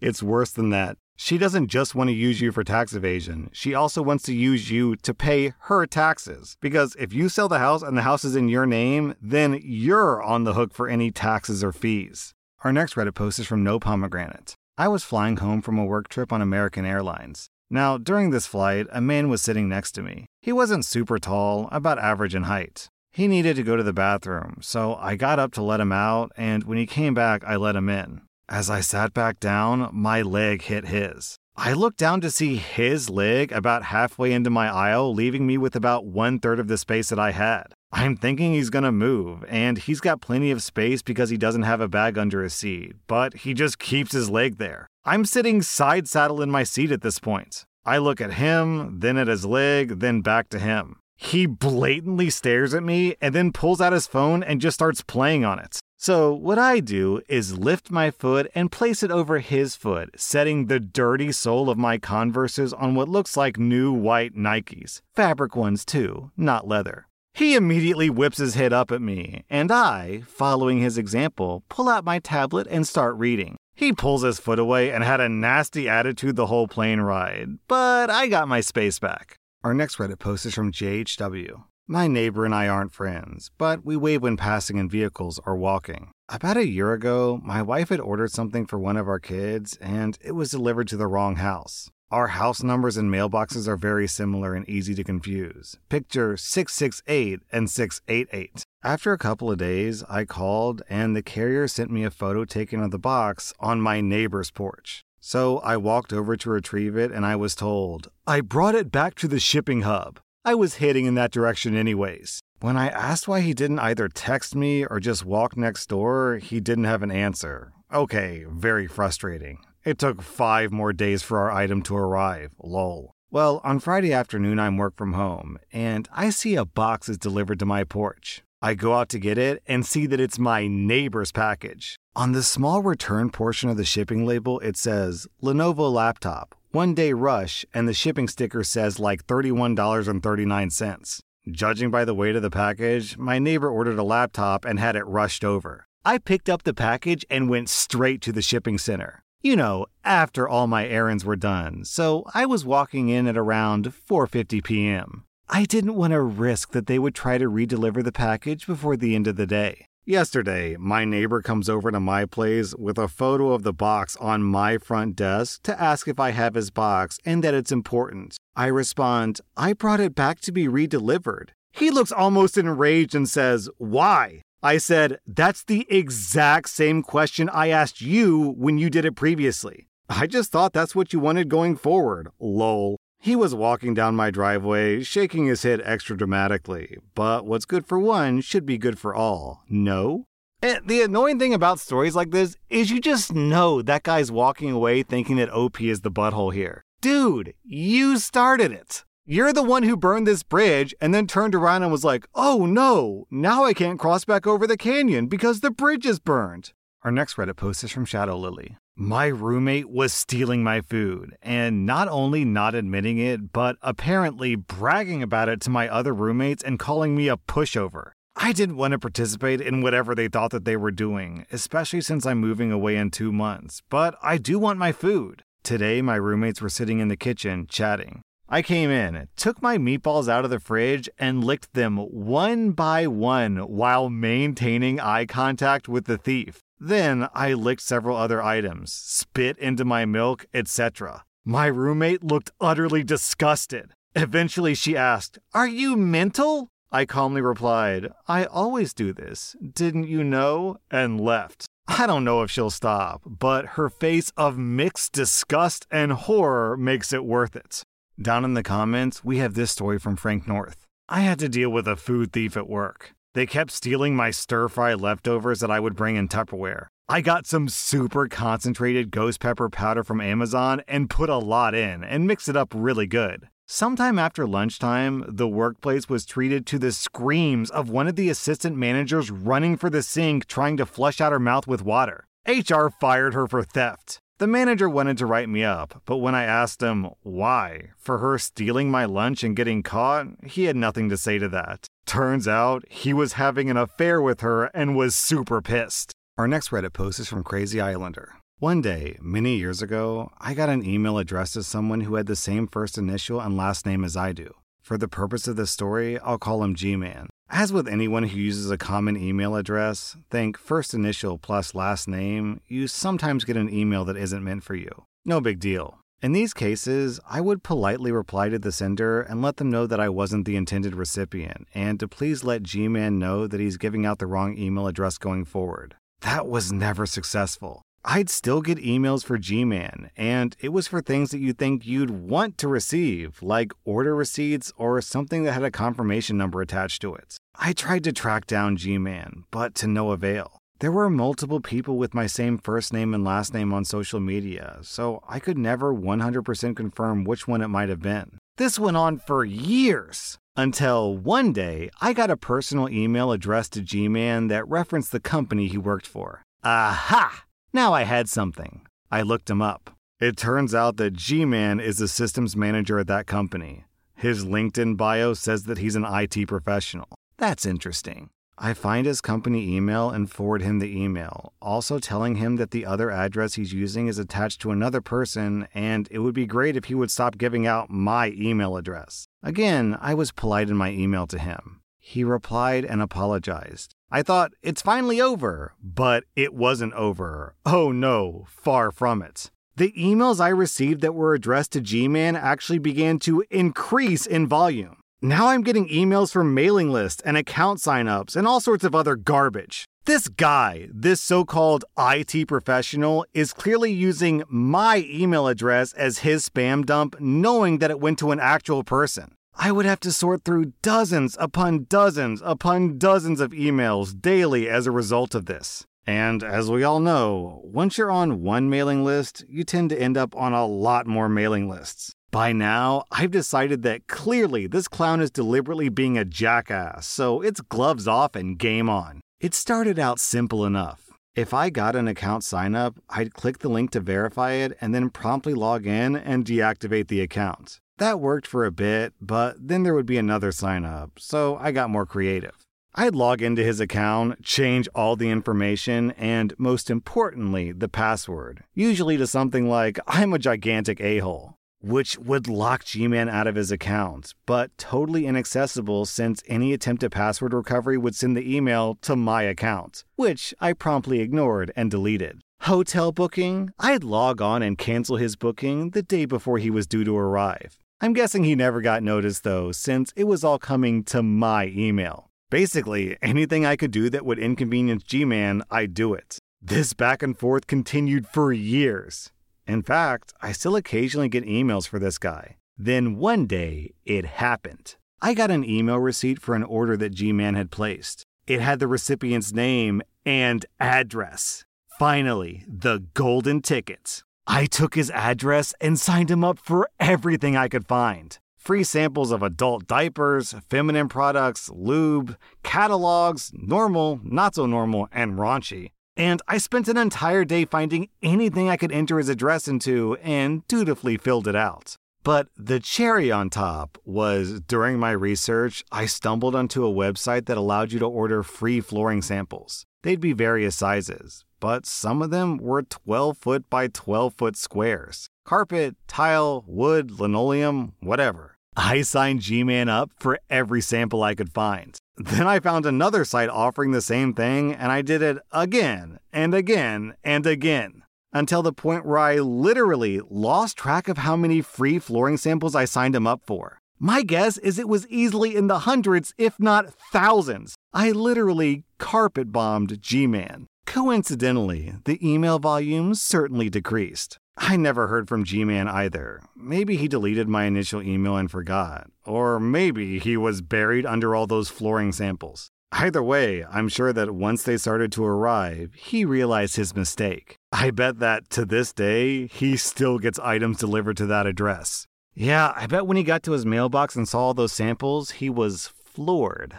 it's 0.00 0.22
worse 0.22 0.50
than 0.50 0.70
that. 0.70 0.96
She 1.22 1.36
doesn't 1.36 1.68
just 1.68 1.94
want 1.94 2.08
to 2.08 2.14
use 2.14 2.40
you 2.40 2.50
for 2.50 2.64
tax 2.64 2.94
evasion, 2.94 3.50
she 3.52 3.74
also 3.74 4.00
wants 4.00 4.24
to 4.24 4.32
use 4.32 4.70
you 4.70 4.96
to 4.96 5.12
pay 5.12 5.52
her 5.64 5.84
taxes. 5.84 6.56
Because 6.62 6.96
if 6.98 7.12
you 7.12 7.28
sell 7.28 7.46
the 7.46 7.58
house 7.58 7.82
and 7.82 7.94
the 7.94 8.02
house 8.02 8.24
is 8.24 8.34
in 8.34 8.48
your 8.48 8.64
name, 8.64 9.14
then 9.20 9.60
you're 9.62 10.22
on 10.22 10.44
the 10.44 10.54
hook 10.54 10.72
for 10.72 10.88
any 10.88 11.10
taxes 11.10 11.62
or 11.62 11.72
fees. 11.72 12.32
Our 12.64 12.72
next 12.72 12.94
Reddit 12.94 13.14
post 13.14 13.38
is 13.38 13.46
from 13.46 13.62
No 13.62 13.78
Pomegranate. 13.78 14.54
I 14.78 14.88
was 14.88 15.04
flying 15.04 15.36
home 15.36 15.60
from 15.60 15.78
a 15.78 15.84
work 15.84 16.08
trip 16.08 16.32
on 16.32 16.40
American 16.40 16.86
Airlines. 16.86 17.50
Now, 17.68 17.98
during 17.98 18.30
this 18.30 18.46
flight, 18.46 18.86
a 18.90 19.02
man 19.02 19.28
was 19.28 19.42
sitting 19.42 19.68
next 19.68 19.92
to 19.92 20.02
me. 20.02 20.24
He 20.40 20.52
wasn't 20.52 20.86
super 20.86 21.18
tall, 21.18 21.68
about 21.70 21.98
average 21.98 22.34
in 22.34 22.44
height. 22.44 22.88
He 23.12 23.28
needed 23.28 23.56
to 23.56 23.62
go 23.62 23.76
to 23.76 23.82
the 23.82 23.92
bathroom, 23.92 24.60
so 24.62 24.94
I 24.94 25.16
got 25.16 25.38
up 25.38 25.52
to 25.52 25.62
let 25.62 25.80
him 25.80 25.92
out, 25.92 26.32
and 26.34 26.64
when 26.64 26.78
he 26.78 26.86
came 26.86 27.12
back, 27.12 27.44
I 27.44 27.56
let 27.56 27.76
him 27.76 27.90
in. 27.90 28.22
As 28.50 28.68
I 28.68 28.80
sat 28.80 29.14
back 29.14 29.38
down, 29.38 29.90
my 29.92 30.22
leg 30.22 30.62
hit 30.62 30.86
his. 30.86 31.36
I 31.56 31.72
looked 31.72 31.98
down 31.98 32.20
to 32.22 32.32
see 32.32 32.56
his 32.56 33.08
leg 33.08 33.52
about 33.52 33.84
halfway 33.84 34.32
into 34.32 34.50
my 34.50 34.68
aisle, 34.68 35.14
leaving 35.14 35.46
me 35.46 35.56
with 35.56 35.76
about 35.76 36.04
one 36.04 36.40
third 36.40 36.58
of 36.58 36.66
the 36.66 36.76
space 36.76 37.10
that 37.10 37.18
I 37.18 37.30
had. 37.30 37.66
I'm 37.92 38.16
thinking 38.16 38.52
he's 38.52 38.68
gonna 38.68 38.90
move, 38.90 39.44
and 39.48 39.78
he's 39.78 40.00
got 40.00 40.20
plenty 40.20 40.50
of 40.50 40.64
space 40.64 41.00
because 41.00 41.30
he 41.30 41.36
doesn't 41.36 41.62
have 41.62 41.80
a 41.80 41.86
bag 41.86 42.18
under 42.18 42.42
his 42.42 42.52
seat, 42.52 42.96
but 43.06 43.34
he 43.34 43.54
just 43.54 43.78
keeps 43.78 44.10
his 44.10 44.28
leg 44.28 44.58
there. 44.58 44.88
I'm 45.04 45.24
sitting 45.24 45.62
side 45.62 46.08
saddle 46.08 46.42
in 46.42 46.50
my 46.50 46.64
seat 46.64 46.90
at 46.90 47.02
this 47.02 47.20
point. 47.20 47.64
I 47.86 47.98
look 47.98 48.20
at 48.20 48.32
him, 48.32 48.98
then 48.98 49.16
at 49.16 49.28
his 49.28 49.44
leg, 49.44 50.00
then 50.00 50.22
back 50.22 50.48
to 50.48 50.58
him. 50.58 50.96
He 51.16 51.46
blatantly 51.46 52.30
stares 52.30 52.74
at 52.74 52.82
me 52.82 53.14
and 53.20 53.32
then 53.32 53.52
pulls 53.52 53.80
out 53.80 53.92
his 53.92 54.08
phone 54.08 54.42
and 54.42 54.60
just 54.60 54.74
starts 54.74 55.02
playing 55.02 55.44
on 55.44 55.60
it. 55.60 55.78
So, 56.02 56.32
what 56.32 56.58
I 56.58 56.80
do 56.80 57.20
is 57.28 57.58
lift 57.58 57.90
my 57.90 58.10
foot 58.10 58.50
and 58.54 58.72
place 58.72 59.02
it 59.02 59.10
over 59.10 59.40
his 59.40 59.76
foot, 59.76 60.18
setting 60.18 60.64
the 60.64 60.80
dirty 60.80 61.30
sole 61.30 61.68
of 61.68 61.76
my 61.76 61.98
Converses 61.98 62.72
on 62.72 62.94
what 62.94 63.06
looks 63.06 63.36
like 63.36 63.58
new 63.58 63.92
white 63.92 64.34
Nikes. 64.34 65.02
Fabric 65.14 65.54
ones, 65.54 65.84
too, 65.84 66.30
not 66.38 66.66
leather. 66.66 67.06
He 67.34 67.54
immediately 67.54 68.08
whips 68.08 68.38
his 68.38 68.54
head 68.54 68.72
up 68.72 68.90
at 68.90 69.02
me, 69.02 69.44
and 69.50 69.70
I, 69.70 70.22
following 70.26 70.80
his 70.80 70.96
example, 70.96 71.64
pull 71.68 71.90
out 71.90 72.02
my 72.02 72.18
tablet 72.18 72.66
and 72.70 72.88
start 72.88 73.14
reading. 73.16 73.56
He 73.74 73.92
pulls 73.92 74.22
his 74.22 74.40
foot 74.40 74.58
away 74.58 74.90
and 74.90 75.04
had 75.04 75.20
a 75.20 75.28
nasty 75.28 75.86
attitude 75.86 76.34
the 76.34 76.46
whole 76.46 76.66
plane 76.66 77.02
ride, 77.02 77.58
but 77.68 78.08
I 78.08 78.26
got 78.26 78.48
my 78.48 78.62
space 78.62 78.98
back. 78.98 79.36
Our 79.62 79.74
next 79.74 79.96
Reddit 79.96 80.18
post 80.18 80.46
is 80.46 80.54
from 80.54 80.72
JHW. 80.72 81.64
My 81.92 82.06
neighbor 82.06 82.44
and 82.44 82.54
I 82.54 82.68
aren't 82.68 82.92
friends, 82.92 83.50
but 83.58 83.84
we 83.84 83.96
wave 83.96 84.22
when 84.22 84.36
passing 84.36 84.76
in 84.76 84.88
vehicles 84.88 85.40
or 85.44 85.56
walking. 85.56 86.12
About 86.28 86.56
a 86.56 86.68
year 86.68 86.92
ago, 86.92 87.40
my 87.42 87.62
wife 87.62 87.88
had 87.88 87.98
ordered 87.98 88.30
something 88.30 88.64
for 88.64 88.78
one 88.78 88.96
of 88.96 89.08
our 89.08 89.18
kids, 89.18 89.76
and 89.80 90.16
it 90.20 90.36
was 90.36 90.52
delivered 90.52 90.86
to 90.86 90.96
the 90.96 91.08
wrong 91.08 91.34
house. 91.34 91.90
Our 92.12 92.28
house 92.28 92.62
numbers 92.62 92.96
and 92.96 93.10
mailboxes 93.10 93.66
are 93.66 93.76
very 93.76 94.06
similar 94.06 94.54
and 94.54 94.68
easy 94.68 94.94
to 94.94 95.02
confuse. 95.02 95.78
Picture 95.88 96.36
668 96.36 97.40
and 97.50 97.68
688. 97.68 98.62
After 98.84 99.12
a 99.12 99.18
couple 99.18 99.50
of 99.50 99.58
days, 99.58 100.04
I 100.08 100.24
called, 100.26 100.82
and 100.88 101.16
the 101.16 101.22
carrier 101.22 101.66
sent 101.66 101.90
me 101.90 102.04
a 102.04 102.10
photo 102.12 102.44
taken 102.44 102.80
of 102.80 102.92
the 102.92 103.00
box 103.00 103.52
on 103.58 103.80
my 103.80 104.00
neighbor's 104.00 104.52
porch. 104.52 105.02
So 105.18 105.58
I 105.58 105.76
walked 105.76 106.12
over 106.12 106.36
to 106.36 106.50
retrieve 106.50 106.96
it, 106.96 107.10
and 107.10 107.26
I 107.26 107.34
was 107.34 107.56
told, 107.56 108.12
I 108.28 108.42
brought 108.42 108.76
it 108.76 108.92
back 108.92 109.16
to 109.16 109.26
the 109.26 109.40
shipping 109.40 109.80
hub. 109.80 110.20
I 110.42 110.54
was 110.54 110.76
heading 110.76 111.04
in 111.04 111.16
that 111.16 111.32
direction 111.32 111.76
anyways. 111.76 112.40
When 112.60 112.78
I 112.78 112.88
asked 112.88 113.28
why 113.28 113.42
he 113.42 113.52
didn't 113.52 113.78
either 113.78 114.08
text 114.08 114.54
me 114.54 114.86
or 114.86 114.98
just 114.98 115.22
walk 115.22 115.54
next 115.54 115.90
door, 115.90 116.38
he 116.38 116.60
didn't 116.60 116.84
have 116.84 117.02
an 117.02 117.10
answer. 117.10 117.72
Okay, 117.92 118.46
very 118.48 118.86
frustrating. 118.86 119.58
It 119.84 119.98
took 119.98 120.22
five 120.22 120.72
more 120.72 120.94
days 120.94 121.22
for 121.22 121.40
our 121.40 121.50
item 121.50 121.82
to 121.82 121.96
arrive, 121.96 122.54
lol. 122.58 123.12
Well, 123.30 123.60
on 123.64 123.80
Friday 123.80 124.14
afternoon, 124.14 124.58
I'm 124.58 124.78
work 124.78 124.96
from 124.96 125.12
home, 125.12 125.58
and 125.74 126.08
I 126.10 126.30
see 126.30 126.54
a 126.54 126.64
box 126.64 127.10
is 127.10 127.18
delivered 127.18 127.58
to 127.58 127.66
my 127.66 127.84
porch. 127.84 128.42
I 128.62 128.72
go 128.74 128.94
out 128.94 129.10
to 129.10 129.18
get 129.18 129.36
it 129.36 129.62
and 129.66 129.84
see 129.84 130.06
that 130.06 130.20
it's 130.20 130.38
my 130.38 130.66
neighbor's 130.66 131.32
package. 131.32 131.96
On 132.16 132.32
the 132.32 132.42
small 132.42 132.82
return 132.82 133.28
portion 133.28 133.68
of 133.68 133.76
the 133.76 133.84
shipping 133.84 134.24
label, 134.26 134.58
it 134.60 134.78
says 134.78 135.26
Lenovo 135.42 135.92
laptop, 135.92 136.54
one 136.72 136.94
day 136.94 137.12
rush, 137.12 137.64
and 137.74 137.88
the 137.88 137.94
shipping 137.94 138.28
sticker 138.28 138.62
says 138.64 138.98
like 138.98 139.26
$31.39. 139.26 141.20
Judging 141.50 141.90
by 141.90 142.04
the 142.04 142.14
weight 142.14 142.36
of 142.36 142.42
the 142.42 142.50
package, 142.50 143.16
my 143.16 143.38
neighbor 143.38 143.70
ordered 143.70 143.98
a 143.98 144.04
laptop 144.04 144.64
and 144.64 144.78
had 144.78 144.96
it 144.96 145.06
rushed 145.06 145.44
over. 145.44 145.86
I 146.04 146.18
picked 146.18 146.48
up 146.48 146.62
the 146.62 146.74
package 146.74 147.24
and 147.28 147.50
went 147.50 147.68
straight 147.68 148.20
to 148.22 148.32
the 148.32 148.42
shipping 148.42 148.78
center. 148.78 149.22
You 149.42 149.56
know, 149.56 149.86
after 150.04 150.48
all 150.48 150.66
my 150.66 150.86
errands 150.86 151.24
were 151.24 151.36
done, 151.36 151.84
so 151.84 152.24
I 152.34 152.46
was 152.46 152.64
walking 152.64 153.08
in 153.08 153.26
at 153.26 153.36
around 153.38 153.92
4:50 154.08 154.62
p.m. 154.62 155.24
I 155.48 155.64
didn't 155.64 155.96
want 155.96 156.12
to 156.12 156.20
risk 156.20 156.72
that 156.72 156.86
they 156.86 156.98
would 156.98 157.14
try 157.14 157.38
to 157.38 157.50
redeliver 157.50 158.04
the 158.04 158.12
package 158.12 158.66
before 158.66 158.96
the 158.96 159.14
end 159.14 159.26
of 159.26 159.36
the 159.36 159.46
day. 159.46 159.86
Yesterday, 160.10 160.76
my 160.76 161.04
neighbor 161.04 161.40
comes 161.40 161.68
over 161.68 161.92
to 161.92 162.00
my 162.00 162.24
place 162.24 162.74
with 162.74 162.98
a 162.98 163.06
photo 163.06 163.52
of 163.52 163.62
the 163.62 163.72
box 163.72 164.16
on 164.16 164.42
my 164.42 164.76
front 164.76 165.14
desk 165.14 165.62
to 165.62 165.80
ask 165.80 166.08
if 166.08 166.18
I 166.18 166.30
have 166.30 166.54
his 166.56 166.72
box 166.72 167.20
and 167.24 167.44
that 167.44 167.54
it's 167.54 167.70
important. 167.70 168.36
I 168.56 168.66
respond, 168.66 169.40
I 169.56 169.72
brought 169.72 170.00
it 170.00 170.16
back 170.16 170.40
to 170.40 170.50
be 170.50 170.66
redelivered. 170.66 171.50
He 171.70 171.92
looks 171.92 172.10
almost 172.10 172.58
enraged 172.58 173.14
and 173.14 173.28
says, 173.28 173.70
Why? 173.78 174.42
I 174.64 174.78
said, 174.78 175.20
That's 175.28 175.62
the 175.62 175.86
exact 175.88 176.70
same 176.70 177.04
question 177.04 177.48
I 177.48 177.68
asked 177.68 178.00
you 178.00 178.56
when 178.58 178.78
you 178.78 178.90
did 178.90 179.04
it 179.04 179.14
previously. 179.14 179.86
I 180.08 180.26
just 180.26 180.50
thought 180.50 180.72
that's 180.72 180.96
what 180.96 181.12
you 181.12 181.20
wanted 181.20 181.48
going 181.48 181.76
forward. 181.76 182.30
Lol. 182.40 182.96
He 183.22 183.36
was 183.36 183.54
walking 183.54 183.92
down 183.92 184.16
my 184.16 184.30
driveway, 184.30 185.02
shaking 185.02 185.44
his 185.44 185.62
head 185.62 185.82
extra 185.84 186.16
dramatically. 186.16 186.96
But 187.14 187.44
what's 187.44 187.66
good 187.66 187.84
for 187.84 187.98
one 187.98 188.40
should 188.40 188.64
be 188.64 188.78
good 188.78 188.98
for 188.98 189.14
all. 189.14 189.62
No? 189.68 190.24
And 190.62 190.88
the 190.88 191.02
annoying 191.02 191.38
thing 191.38 191.52
about 191.52 191.80
stories 191.80 192.16
like 192.16 192.30
this 192.30 192.56
is 192.70 192.90
you 192.90 192.98
just 192.98 193.34
know 193.34 193.82
that 193.82 194.04
guy's 194.04 194.32
walking 194.32 194.70
away 194.70 195.02
thinking 195.02 195.36
that 195.36 195.52
OP 195.52 195.82
is 195.82 196.00
the 196.00 196.10
butthole 196.10 196.54
here. 196.54 196.82
Dude, 197.02 197.52
you 197.62 198.16
started 198.16 198.72
it. 198.72 199.04
You're 199.26 199.52
the 199.52 199.62
one 199.62 199.82
who 199.82 199.98
burned 199.98 200.26
this 200.26 200.42
bridge 200.42 200.94
and 200.98 201.12
then 201.12 201.26
turned 201.26 201.54
around 201.54 201.82
and 201.82 201.92
was 201.92 202.04
like, 202.04 202.26
oh 202.34 202.64
no, 202.64 203.26
now 203.30 203.64
I 203.64 203.74
can't 203.74 203.98
cross 203.98 204.24
back 204.24 204.46
over 204.46 204.66
the 204.66 204.78
canyon 204.78 205.26
because 205.26 205.60
the 205.60 205.70
bridge 205.70 206.06
is 206.06 206.18
burned. 206.20 206.72
Our 207.02 207.10
next 207.10 207.36
Reddit 207.36 207.56
post 207.56 207.84
is 207.84 207.90
from 207.90 208.06
Shadow 208.06 208.38
Lily. 208.38 208.78
My 208.96 209.26
roommate 209.26 209.88
was 209.88 210.12
stealing 210.12 210.62
my 210.62 210.82
food, 210.82 211.34
and 211.42 211.86
not 211.86 212.06
only 212.08 212.44
not 212.44 212.74
admitting 212.74 213.18
it, 213.18 213.52
but 213.52 213.76
apparently 213.80 214.54
bragging 214.54 215.22
about 215.22 215.48
it 215.48 215.60
to 215.62 215.70
my 215.70 215.88
other 215.88 216.12
roommates 216.12 216.62
and 216.62 216.78
calling 216.78 217.16
me 217.16 217.28
a 217.28 217.36
pushover. 217.36 218.10
I 218.36 218.52
didn't 218.52 218.76
want 218.76 218.92
to 218.92 218.98
participate 218.98 219.60
in 219.60 219.80
whatever 219.82 220.14
they 220.14 220.28
thought 220.28 220.50
that 220.50 220.64
they 220.64 220.76
were 220.76 220.90
doing, 220.90 221.46
especially 221.50 222.00
since 222.00 222.26
I'm 222.26 222.38
moving 222.38 222.72
away 222.72 222.96
in 222.96 223.10
two 223.10 223.32
months, 223.32 223.82
but 223.90 224.16
I 224.22 224.38
do 224.38 224.58
want 224.58 224.78
my 224.78 224.92
food. 224.92 225.42
Today, 225.62 226.00
my 226.02 226.16
roommates 226.16 226.60
were 226.60 226.68
sitting 226.68 227.00
in 227.00 227.08
the 227.08 227.16
kitchen 227.16 227.66
chatting. 227.68 228.22
I 228.48 228.62
came 228.62 228.90
in, 228.90 229.28
took 229.36 229.62
my 229.62 229.78
meatballs 229.78 230.28
out 230.28 230.44
of 230.44 230.50
the 230.50 230.58
fridge, 230.58 231.08
and 231.18 231.44
licked 231.44 231.74
them 231.74 231.96
one 231.96 232.72
by 232.72 233.06
one 233.06 233.58
while 233.58 234.10
maintaining 234.10 234.98
eye 234.98 235.26
contact 235.26 235.88
with 235.88 236.06
the 236.06 236.18
thief. 236.18 236.60
Then 236.80 237.28
I 237.34 237.52
licked 237.52 237.82
several 237.82 238.16
other 238.16 238.42
items, 238.42 238.90
spit 238.90 239.58
into 239.58 239.84
my 239.84 240.06
milk, 240.06 240.46
etc. 240.54 241.24
My 241.44 241.66
roommate 241.66 242.24
looked 242.24 242.52
utterly 242.58 243.02
disgusted. 243.04 243.92
Eventually, 244.16 244.74
she 244.74 244.96
asked, 244.96 245.38
Are 245.52 245.68
you 245.68 245.94
mental? 245.94 246.68
I 246.90 247.04
calmly 247.04 247.42
replied, 247.42 248.08
I 248.26 248.46
always 248.46 248.94
do 248.94 249.12
this. 249.12 249.54
Didn't 249.74 250.08
you 250.08 250.24
know? 250.24 250.78
And 250.90 251.20
left. 251.20 251.66
I 251.86 252.06
don't 252.06 252.24
know 252.24 252.42
if 252.42 252.50
she'll 252.50 252.70
stop, 252.70 253.22
but 253.26 253.66
her 253.76 253.88
face 253.88 254.32
of 254.36 254.56
mixed 254.56 255.12
disgust 255.12 255.86
and 255.90 256.12
horror 256.12 256.76
makes 256.76 257.12
it 257.12 257.24
worth 257.24 257.54
it. 257.54 257.82
Down 258.20 258.44
in 258.44 258.54
the 258.54 258.62
comments, 258.62 259.22
we 259.22 259.38
have 259.38 259.54
this 259.54 259.70
story 259.70 259.98
from 259.98 260.16
Frank 260.16 260.48
North. 260.48 260.86
I 261.08 261.20
had 261.20 261.38
to 261.40 261.48
deal 261.48 261.70
with 261.70 261.86
a 261.86 261.96
food 261.96 262.32
thief 262.32 262.56
at 262.56 262.68
work. 262.68 263.12
They 263.32 263.46
kept 263.46 263.70
stealing 263.70 264.16
my 264.16 264.32
stir 264.32 264.66
fry 264.66 264.94
leftovers 264.94 265.60
that 265.60 265.70
I 265.70 265.78
would 265.78 265.94
bring 265.94 266.16
in 266.16 266.26
Tupperware. 266.26 266.86
I 267.08 267.20
got 267.20 267.46
some 267.46 267.68
super 267.68 268.26
concentrated 268.26 269.12
ghost 269.12 269.38
pepper 269.38 269.68
powder 269.68 270.02
from 270.02 270.20
Amazon 270.20 270.82
and 270.88 271.08
put 271.08 271.28
a 271.28 271.38
lot 271.38 271.72
in 271.72 272.02
and 272.02 272.26
mixed 272.26 272.48
it 272.48 272.56
up 272.56 272.72
really 272.74 273.06
good. 273.06 273.48
Sometime 273.68 274.18
after 274.18 274.48
lunchtime, 274.48 275.24
the 275.28 275.46
workplace 275.46 276.08
was 276.08 276.26
treated 276.26 276.66
to 276.66 276.78
the 276.78 276.90
screams 276.90 277.70
of 277.70 277.88
one 277.88 278.08
of 278.08 278.16
the 278.16 278.30
assistant 278.30 278.76
managers 278.76 279.30
running 279.30 279.76
for 279.76 279.90
the 279.90 280.02
sink 280.02 280.46
trying 280.46 280.76
to 280.76 280.86
flush 280.86 281.20
out 281.20 281.30
her 281.30 281.38
mouth 281.38 281.68
with 281.68 281.82
water. 281.82 282.26
HR 282.48 282.88
fired 282.88 283.34
her 283.34 283.46
for 283.46 283.62
theft. 283.62 284.18
The 284.38 284.48
manager 284.48 284.88
wanted 284.88 285.18
to 285.18 285.26
write 285.26 285.48
me 285.48 285.62
up, 285.62 286.02
but 286.04 286.16
when 286.16 286.34
I 286.34 286.44
asked 286.44 286.82
him 286.82 287.10
why, 287.22 287.90
for 287.96 288.18
her 288.18 288.38
stealing 288.38 288.90
my 288.90 289.04
lunch 289.04 289.44
and 289.44 289.54
getting 289.54 289.84
caught, 289.84 290.26
he 290.46 290.64
had 290.64 290.76
nothing 290.76 291.08
to 291.10 291.16
say 291.16 291.38
to 291.38 291.48
that. 291.50 291.86
Turns 292.10 292.48
out 292.48 292.82
he 292.90 293.14
was 293.14 293.34
having 293.34 293.70
an 293.70 293.76
affair 293.76 294.20
with 294.20 294.40
her 294.40 294.64
and 294.74 294.96
was 294.96 295.14
super 295.14 295.62
pissed. 295.62 296.12
Our 296.36 296.48
next 296.48 296.70
Reddit 296.70 296.92
post 296.92 297.20
is 297.20 297.28
from 297.28 297.44
Crazy 297.44 297.80
Islander. 297.80 298.32
One 298.58 298.80
day, 298.80 299.16
many 299.20 299.54
years 299.58 299.80
ago, 299.80 300.32
I 300.40 300.54
got 300.54 300.68
an 300.68 300.84
email 300.84 301.18
addressed 301.18 301.54
to 301.54 301.62
someone 301.62 302.00
who 302.00 302.16
had 302.16 302.26
the 302.26 302.34
same 302.34 302.66
first 302.66 302.98
initial 302.98 303.40
and 303.40 303.56
last 303.56 303.86
name 303.86 304.02
as 304.02 304.16
I 304.16 304.32
do. 304.32 304.52
For 304.82 304.98
the 304.98 305.06
purpose 305.06 305.46
of 305.46 305.54
this 305.54 305.70
story, 305.70 306.18
I'll 306.18 306.36
call 306.36 306.64
him 306.64 306.74
G 306.74 306.96
Man. 306.96 307.28
As 307.48 307.72
with 307.72 307.86
anyone 307.86 308.24
who 308.24 308.40
uses 308.40 308.72
a 308.72 308.76
common 308.76 309.16
email 309.16 309.54
address, 309.54 310.16
think 310.32 310.58
first 310.58 310.92
initial 310.94 311.38
plus 311.38 311.76
last 311.76 312.08
name, 312.08 312.60
you 312.66 312.88
sometimes 312.88 313.44
get 313.44 313.56
an 313.56 313.72
email 313.72 314.04
that 314.06 314.16
isn't 314.16 314.42
meant 314.42 314.64
for 314.64 314.74
you. 314.74 315.04
No 315.24 315.40
big 315.40 315.60
deal. 315.60 315.99
In 316.22 316.32
these 316.32 316.52
cases, 316.52 317.18
I 317.26 317.40
would 317.40 317.62
politely 317.62 318.12
reply 318.12 318.50
to 318.50 318.58
the 318.58 318.72
sender 318.72 319.22
and 319.22 319.40
let 319.40 319.56
them 319.56 319.70
know 319.70 319.86
that 319.86 320.00
I 320.00 320.10
wasn't 320.10 320.44
the 320.44 320.56
intended 320.56 320.94
recipient 320.94 321.66
and 321.74 321.98
to 321.98 322.06
please 322.06 322.44
let 322.44 322.62
G 322.62 322.88
Man 322.88 323.18
know 323.18 323.46
that 323.46 323.58
he's 323.58 323.78
giving 323.78 324.04
out 324.04 324.18
the 324.18 324.26
wrong 324.26 324.56
email 324.58 324.86
address 324.86 325.16
going 325.16 325.46
forward. 325.46 325.94
That 326.20 326.46
was 326.46 326.70
never 326.70 327.06
successful. 327.06 327.80
I'd 328.04 328.28
still 328.28 328.60
get 328.60 328.76
emails 328.76 329.24
for 329.24 329.38
G 329.38 329.64
Man, 329.64 330.10
and 330.14 330.54
it 330.60 330.70
was 330.70 330.86
for 330.88 331.00
things 331.00 331.30
that 331.30 331.40
you 331.40 331.54
think 331.54 331.86
you'd 331.86 332.10
want 332.10 332.58
to 332.58 332.68
receive, 332.68 333.42
like 333.42 333.72
order 333.86 334.14
receipts 334.14 334.72
or 334.76 335.00
something 335.00 335.44
that 335.44 335.52
had 335.52 335.64
a 335.64 335.70
confirmation 335.70 336.36
number 336.36 336.60
attached 336.60 337.00
to 337.00 337.14
it. 337.14 337.38
I 337.58 337.72
tried 337.72 338.04
to 338.04 338.12
track 338.12 338.46
down 338.46 338.76
G 338.76 338.98
Man, 338.98 339.44
but 339.50 339.74
to 339.76 339.86
no 339.86 340.10
avail. 340.10 340.59
There 340.80 340.90
were 340.90 341.10
multiple 341.10 341.60
people 341.60 341.98
with 341.98 342.14
my 342.14 342.26
same 342.26 342.56
first 342.56 342.90
name 342.90 343.12
and 343.12 343.22
last 343.22 343.52
name 343.52 343.70
on 343.70 343.84
social 343.84 344.18
media, 344.18 344.78
so 344.80 345.22
I 345.28 345.38
could 345.38 345.58
never 345.58 345.92
100% 345.92 346.74
confirm 346.74 347.24
which 347.24 347.46
one 347.46 347.60
it 347.60 347.68
might 347.68 347.90
have 347.90 348.00
been. 348.00 348.38
This 348.56 348.78
went 348.78 348.96
on 348.96 349.18
for 349.18 349.44
years 349.44 350.38
until 350.56 351.14
one 351.14 351.52
day 351.52 351.90
I 352.00 352.14
got 352.14 352.30
a 352.30 352.36
personal 352.36 352.88
email 352.88 353.30
addressed 353.30 353.74
to 353.74 353.82
G 353.82 354.08
Man 354.08 354.48
that 354.48 354.66
referenced 354.66 355.12
the 355.12 355.20
company 355.20 355.66
he 355.66 355.76
worked 355.76 356.06
for. 356.06 356.42
Aha! 356.64 357.44
Now 357.74 357.92
I 357.92 358.04
had 358.04 358.30
something. 358.30 358.80
I 359.10 359.20
looked 359.20 359.50
him 359.50 359.60
up. 359.60 359.90
It 360.18 360.38
turns 360.38 360.74
out 360.74 360.96
that 360.96 361.12
G 361.12 361.44
Man 361.44 361.78
is 361.78 361.98
the 361.98 362.08
systems 362.08 362.56
manager 362.56 362.98
at 362.98 363.06
that 363.06 363.26
company. 363.26 363.84
His 364.14 364.46
LinkedIn 364.46 364.96
bio 364.96 365.34
says 365.34 365.64
that 365.64 365.76
he's 365.76 365.96
an 365.96 366.06
IT 366.06 366.48
professional. 366.48 367.08
That's 367.36 367.66
interesting. 367.66 368.30
I 368.62 368.74
find 368.74 369.06
his 369.06 369.22
company 369.22 369.74
email 369.74 370.10
and 370.10 370.30
forward 370.30 370.60
him 370.60 370.80
the 370.80 370.94
email, 370.94 371.54
also 371.62 371.98
telling 371.98 372.34
him 372.34 372.56
that 372.56 372.72
the 372.72 372.84
other 372.84 373.10
address 373.10 373.54
he's 373.54 373.72
using 373.72 374.06
is 374.06 374.18
attached 374.18 374.60
to 374.60 374.70
another 374.70 375.00
person 375.00 375.66
and 375.72 376.06
it 376.10 376.18
would 376.18 376.34
be 376.34 376.44
great 376.44 376.76
if 376.76 376.84
he 376.84 376.94
would 376.94 377.10
stop 377.10 377.38
giving 377.38 377.66
out 377.66 377.88
my 377.88 378.34
email 378.36 378.76
address. 378.76 379.26
Again, 379.42 379.96
I 379.98 380.12
was 380.12 380.30
polite 380.30 380.68
in 380.68 380.76
my 380.76 380.90
email 380.90 381.26
to 381.28 381.38
him. 381.38 381.80
He 381.98 382.22
replied 382.22 382.84
and 382.84 383.00
apologized. 383.00 383.94
I 384.10 384.22
thought, 384.22 384.52
it's 384.62 384.82
finally 384.82 385.22
over, 385.22 385.72
but 385.82 386.24
it 386.36 386.52
wasn't 386.52 386.92
over. 386.92 387.54
Oh 387.64 387.92
no, 387.92 388.44
far 388.46 388.92
from 388.92 389.22
it. 389.22 389.50
The 389.76 389.92
emails 389.92 390.38
I 390.38 390.48
received 390.48 391.00
that 391.00 391.14
were 391.14 391.32
addressed 391.32 391.72
to 391.72 391.80
G 391.80 392.08
Man 392.08 392.36
actually 392.36 392.78
began 392.78 393.18
to 393.20 393.42
increase 393.48 394.26
in 394.26 394.46
volume. 394.46 394.99
Now 395.22 395.48
I'm 395.48 395.62
getting 395.62 395.86
emails 395.90 396.32
from 396.32 396.54
mailing 396.54 396.90
lists 396.90 397.20
and 397.26 397.36
account 397.36 397.78
signups 397.78 398.36
and 398.36 398.46
all 398.46 398.58
sorts 398.58 398.84
of 398.84 398.94
other 398.94 399.16
garbage. 399.16 399.84
This 400.06 400.28
guy, 400.28 400.88
this 400.90 401.20
so 401.20 401.44
called 401.44 401.84
IT 401.98 402.48
professional, 402.48 403.26
is 403.34 403.52
clearly 403.52 403.92
using 403.92 404.42
my 404.48 405.06
email 405.10 405.46
address 405.46 405.92
as 405.92 406.20
his 406.20 406.48
spam 406.48 406.86
dump, 406.86 407.20
knowing 407.20 407.80
that 407.80 407.90
it 407.90 408.00
went 408.00 408.18
to 408.20 408.30
an 408.30 408.40
actual 408.40 408.82
person. 408.82 409.34
I 409.54 409.72
would 409.72 409.84
have 409.84 410.00
to 410.00 410.12
sort 410.12 410.42
through 410.42 410.72
dozens 410.80 411.36
upon 411.38 411.84
dozens 411.90 412.40
upon 412.42 412.96
dozens 412.96 413.40
of 413.40 413.50
emails 413.50 414.18
daily 414.18 414.70
as 414.70 414.86
a 414.86 414.90
result 414.90 415.34
of 415.34 415.44
this. 415.44 415.84
And 416.06 416.42
as 416.42 416.70
we 416.70 416.82
all 416.82 416.98
know, 416.98 417.60
once 417.62 417.98
you're 417.98 418.10
on 418.10 418.40
one 418.40 418.70
mailing 418.70 419.04
list, 419.04 419.44
you 419.50 419.64
tend 419.64 419.90
to 419.90 420.00
end 420.00 420.16
up 420.16 420.34
on 420.34 420.54
a 420.54 420.64
lot 420.64 421.06
more 421.06 421.28
mailing 421.28 421.68
lists. 421.68 422.16
By 422.30 422.52
now, 422.52 423.04
I've 423.10 423.32
decided 423.32 423.82
that 423.82 424.06
clearly 424.06 424.68
this 424.68 424.86
clown 424.86 425.20
is 425.20 425.32
deliberately 425.32 425.88
being 425.88 426.16
a 426.16 426.24
jackass, 426.24 427.08
so 427.08 427.40
it's 427.42 427.60
gloves 427.60 428.06
off 428.06 428.36
and 428.36 428.56
game 428.56 428.88
on. 428.88 429.20
It 429.40 429.52
started 429.52 429.98
out 429.98 430.20
simple 430.20 430.64
enough. 430.64 431.10
If 431.34 431.52
I 431.52 431.70
got 431.70 431.96
an 431.96 432.06
account 432.06 432.44
sign 432.44 432.76
up, 432.76 433.00
I'd 433.08 433.34
click 433.34 433.58
the 433.58 433.68
link 433.68 433.90
to 433.92 434.00
verify 434.00 434.52
it 434.52 434.78
and 434.80 434.94
then 434.94 435.10
promptly 435.10 435.54
log 435.54 435.86
in 435.86 436.14
and 436.14 436.44
deactivate 436.44 437.08
the 437.08 437.20
account. 437.20 437.80
That 437.98 438.20
worked 438.20 438.46
for 438.46 438.64
a 438.64 438.70
bit, 438.70 439.12
but 439.20 439.56
then 439.58 439.82
there 439.82 439.94
would 439.94 440.06
be 440.06 440.18
another 440.18 440.52
sign 440.52 440.84
up, 440.84 441.18
so 441.18 441.56
I 441.56 441.72
got 441.72 441.90
more 441.90 442.06
creative. 442.06 442.64
I'd 442.94 443.16
log 443.16 443.42
into 443.42 443.64
his 443.64 443.80
account, 443.80 444.44
change 444.44 444.88
all 444.94 445.16
the 445.16 445.30
information, 445.30 446.12
and 446.12 446.54
most 446.58 446.90
importantly, 446.90 447.72
the 447.72 447.88
password, 447.88 448.62
usually 448.72 449.16
to 449.16 449.26
something 449.26 449.68
like, 449.68 449.98
I'm 450.06 450.32
a 450.32 450.38
gigantic 450.38 451.00
a 451.00 451.18
hole 451.18 451.56
which 451.80 452.18
would 452.18 452.48
lock 452.48 452.84
G 452.84 453.08
Man 453.08 453.28
out 453.28 453.46
of 453.46 453.54
his 453.54 453.70
account, 453.70 454.34
but 454.46 454.76
totally 454.78 455.26
inaccessible 455.26 456.06
since 456.06 456.42
any 456.46 456.72
attempt 456.72 457.02
at 457.02 457.10
password 457.10 457.52
recovery 457.52 457.96
would 457.98 458.14
send 458.14 458.36
the 458.36 458.56
email 458.56 458.98
to 459.02 459.16
my 459.16 459.42
account, 459.42 460.04
which 460.16 460.54
I 460.60 460.72
promptly 460.72 461.20
ignored 461.20 461.72
and 461.74 461.90
deleted. 461.90 462.40
Hotel 462.62 463.10
booking? 463.12 463.70
I'd 463.78 464.04
log 464.04 464.42
on 464.42 464.62
and 464.62 464.76
cancel 464.76 465.16
his 465.16 465.36
booking 465.36 465.90
the 465.90 466.02
day 466.02 466.26
before 466.26 466.58
he 466.58 466.70
was 466.70 466.86
due 466.86 467.04
to 467.04 467.16
arrive. 467.16 467.78
I'm 468.02 468.12
guessing 468.12 468.44
he 468.44 468.54
never 468.54 468.80
got 468.80 469.02
noticed 469.02 469.44
though, 469.44 469.72
since 469.72 470.12
it 470.16 470.24
was 470.24 470.44
all 470.44 470.58
coming 470.58 471.04
to 471.04 471.22
my 471.22 471.66
email. 471.66 472.30
Basically, 472.50 473.16
anything 473.22 473.64
I 473.64 473.76
could 473.76 473.90
do 473.90 474.10
that 474.10 474.26
would 474.26 474.38
inconvenience 474.38 475.02
G 475.04 475.24
Man, 475.24 475.62
I'd 475.70 475.94
do 475.94 476.14
it. 476.14 476.38
This 476.60 476.92
back 476.92 477.22
and 477.22 477.38
forth 477.38 477.66
continued 477.66 478.26
for 478.26 478.52
years. 478.52 479.30
In 479.70 479.82
fact, 479.84 480.34
I 480.42 480.50
still 480.50 480.74
occasionally 480.74 481.28
get 481.28 481.46
emails 481.46 481.86
for 481.86 482.00
this 482.00 482.18
guy. 482.18 482.56
Then 482.76 483.18
one 483.18 483.46
day, 483.46 483.94
it 484.04 484.24
happened. 484.24 484.96
I 485.22 485.32
got 485.32 485.52
an 485.52 485.64
email 485.64 485.98
receipt 486.00 486.40
for 486.40 486.56
an 486.56 486.64
order 486.64 486.96
that 486.96 487.14
G 487.14 487.32
Man 487.32 487.54
had 487.54 487.70
placed. 487.70 488.26
It 488.48 488.60
had 488.60 488.80
the 488.80 488.88
recipient's 488.88 489.52
name 489.52 490.02
and 490.26 490.66
address. 490.80 491.64
Finally, 492.00 492.64
the 492.66 493.04
golden 493.14 493.62
ticket. 493.62 494.24
I 494.44 494.66
took 494.66 494.96
his 494.96 495.08
address 495.12 495.72
and 495.80 496.00
signed 496.00 496.32
him 496.32 496.42
up 496.42 496.58
for 496.58 496.88
everything 496.98 497.56
I 497.56 497.68
could 497.68 497.86
find 497.86 498.36
free 498.56 498.82
samples 498.84 499.30
of 499.30 499.42
adult 499.42 499.86
diapers, 499.86 500.54
feminine 500.68 501.08
products, 501.08 501.70
lube, 501.72 502.36
catalogs, 502.64 503.52
normal, 503.54 504.20
not 504.24 504.56
so 504.56 504.66
normal, 504.66 505.08
and 505.12 505.38
raunchy. 505.38 505.92
And 506.20 506.42
I 506.46 506.58
spent 506.58 506.86
an 506.86 506.98
entire 506.98 507.46
day 507.46 507.64
finding 507.64 508.10
anything 508.22 508.68
I 508.68 508.76
could 508.76 508.92
enter 508.92 509.16
his 509.16 509.30
address 509.30 509.66
into 509.66 510.18
and 510.22 510.68
dutifully 510.68 511.16
filled 511.16 511.48
it 511.48 511.56
out. 511.56 511.96
But 512.22 512.48
the 512.58 512.78
cherry 512.78 513.32
on 513.32 513.48
top 513.48 513.96
was 514.04 514.60
during 514.60 514.98
my 514.98 515.12
research, 515.12 515.82
I 515.90 516.04
stumbled 516.04 516.54
onto 516.54 516.84
a 516.84 516.92
website 516.92 517.46
that 517.46 517.56
allowed 517.56 517.92
you 517.92 517.98
to 518.00 518.04
order 518.04 518.42
free 518.42 518.82
flooring 518.82 519.22
samples. 519.22 519.86
They'd 520.02 520.20
be 520.20 520.34
various 520.34 520.76
sizes, 520.76 521.46
but 521.58 521.86
some 521.86 522.20
of 522.20 522.28
them 522.28 522.58
were 522.58 522.82
12 522.82 523.38
foot 523.38 523.70
by 523.70 523.88
12 523.88 524.34
foot 524.34 524.56
squares 524.58 525.26
carpet, 525.46 525.96
tile, 526.06 526.64
wood, 526.66 527.18
linoleum, 527.18 527.94
whatever. 528.00 528.58
I 528.82 529.02
signed 529.02 529.42
G 529.42 529.62
Man 529.62 529.90
up 529.90 530.10
for 530.18 530.40
every 530.48 530.80
sample 530.80 531.22
I 531.22 531.34
could 531.34 531.52
find. 531.52 531.98
Then 532.16 532.46
I 532.46 532.60
found 532.60 532.86
another 532.86 533.26
site 533.26 533.50
offering 533.50 533.90
the 533.90 534.00
same 534.00 534.32
thing, 534.32 534.72
and 534.72 534.90
I 534.90 535.02
did 535.02 535.20
it 535.20 535.36
again 535.52 536.18
and 536.32 536.54
again 536.54 537.12
and 537.22 537.46
again 537.46 538.04
until 538.32 538.62
the 538.62 538.72
point 538.72 539.04
where 539.04 539.18
I 539.18 539.36
literally 539.36 540.22
lost 540.30 540.78
track 540.78 541.08
of 541.08 541.18
how 541.18 541.36
many 541.36 541.60
free 541.60 541.98
flooring 541.98 542.38
samples 542.38 542.74
I 542.74 542.86
signed 542.86 543.14
him 543.14 543.26
up 543.26 543.42
for. 543.44 543.80
My 543.98 544.22
guess 544.22 544.56
is 544.56 544.78
it 544.78 544.88
was 544.88 545.06
easily 545.08 545.56
in 545.56 545.66
the 545.66 545.80
hundreds, 545.80 546.32
if 546.38 546.58
not 546.58 546.94
thousands. 547.12 547.74
I 547.92 548.12
literally 548.12 548.84
carpet 548.98 549.52
bombed 549.52 550.00
G 550.00 550.26
Man. 550.26 550.68
Coincidentally, 550.86 551.92
the 552.06 552.18
email 552.26 552.58
volume 552.58 553.14
certainly 553.14 553.68
decreased. 553.68 554.38
I 554.62 554.76
never 554.76 555.06
heard 555.06 555.26
from 555.26 555.44
G 555.44 555.64
Man 555.64 555.88
either. 555.88 556.42
Maybe 556.54 556.96
he 556.96 557.08
deleted 557.08 557.48
my 557.48 557.64
initial 557.64 558.02
email 558.02 558.36
and 558.36 558.50
forgot. 558.50 559.10
Or 559.24 559.58
maybe 559.58 560.18
he 560.18 560.36
was 560.36 560.60
buried 560.60 561.06
under 561.06 561.34
all 561.34 561.46
those 561.46 561.70
flooring 561.70 562.12
samples. 562.12 562.68
Either 562.92 563.22
way, 563.22 563.64
I'm 563.64 563.88
sure 563.88 564.12
that 564.12 564.32
once 564.32 564.64
they 564.64 564.76
started 564.76 565.12
to 565.12 565.24
arrive, 565.24 565.94
he 565.94 566.24
realized 566.24 566.76
his 566.76 566.94
mistake. 566.94 567.56
I 567.72 567.90
bet 567.90 568.18
that 568.18 568.50
to 568.50 568.64
this 568.66 568.92
day, 568.92 569.46
he 569.46 569.76
still 569.76 570.18
gets 570.18 570.38
items 570.38 570.78
delivered 570.78 571.16
to 571.18 571.26
that 571.26 571.46
address. 571.46 572.06
Yeah, 572.34 572.72
I 572.76 572.86
bet 572.86 573.06
when 573.06 573.16
he 573.16 573.22
got 573.22 573.42
to 573.44 573.52
his 573.52 573.64
mailbox 573.64 574.14
and 574.14 574.28
saw 574.28 574.40
all 574.40 574.54
those 574.54 574.72
samples, 574.72 575.32
he 575.32 575.48
was 575.48 575.88
floored. 575.88 576.74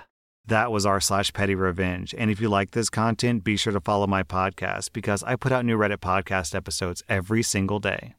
That 0.48 0.72
was 0.72 0.86
our 0.86 1.00
slash 1.00 1.32
petty 1.34 1.56
revenge. 1.56 2.16
And 2.18 2.32
if 2.32 2.42
you 2.42 2.50
like 2.50 2.72
this 2.72 2.90
content, 2.90 3.44
be 3.44 3.58
sure 3.58 3.74
to 3.74 3.80
follow 3.80 4.08
my 4.08 4.24
podcast 4.24 4.92
because 4.92 5.22
I 5.24 5.36
put 5.36 5.52
out 5.52 5.66
new 5.66 5.78
Reddit 5.78 5.98
podcast 5.98 6.56
episodes 6.56 7.04
every 7.08 7.44
single 7.44 7.80
day. 7.80 8.10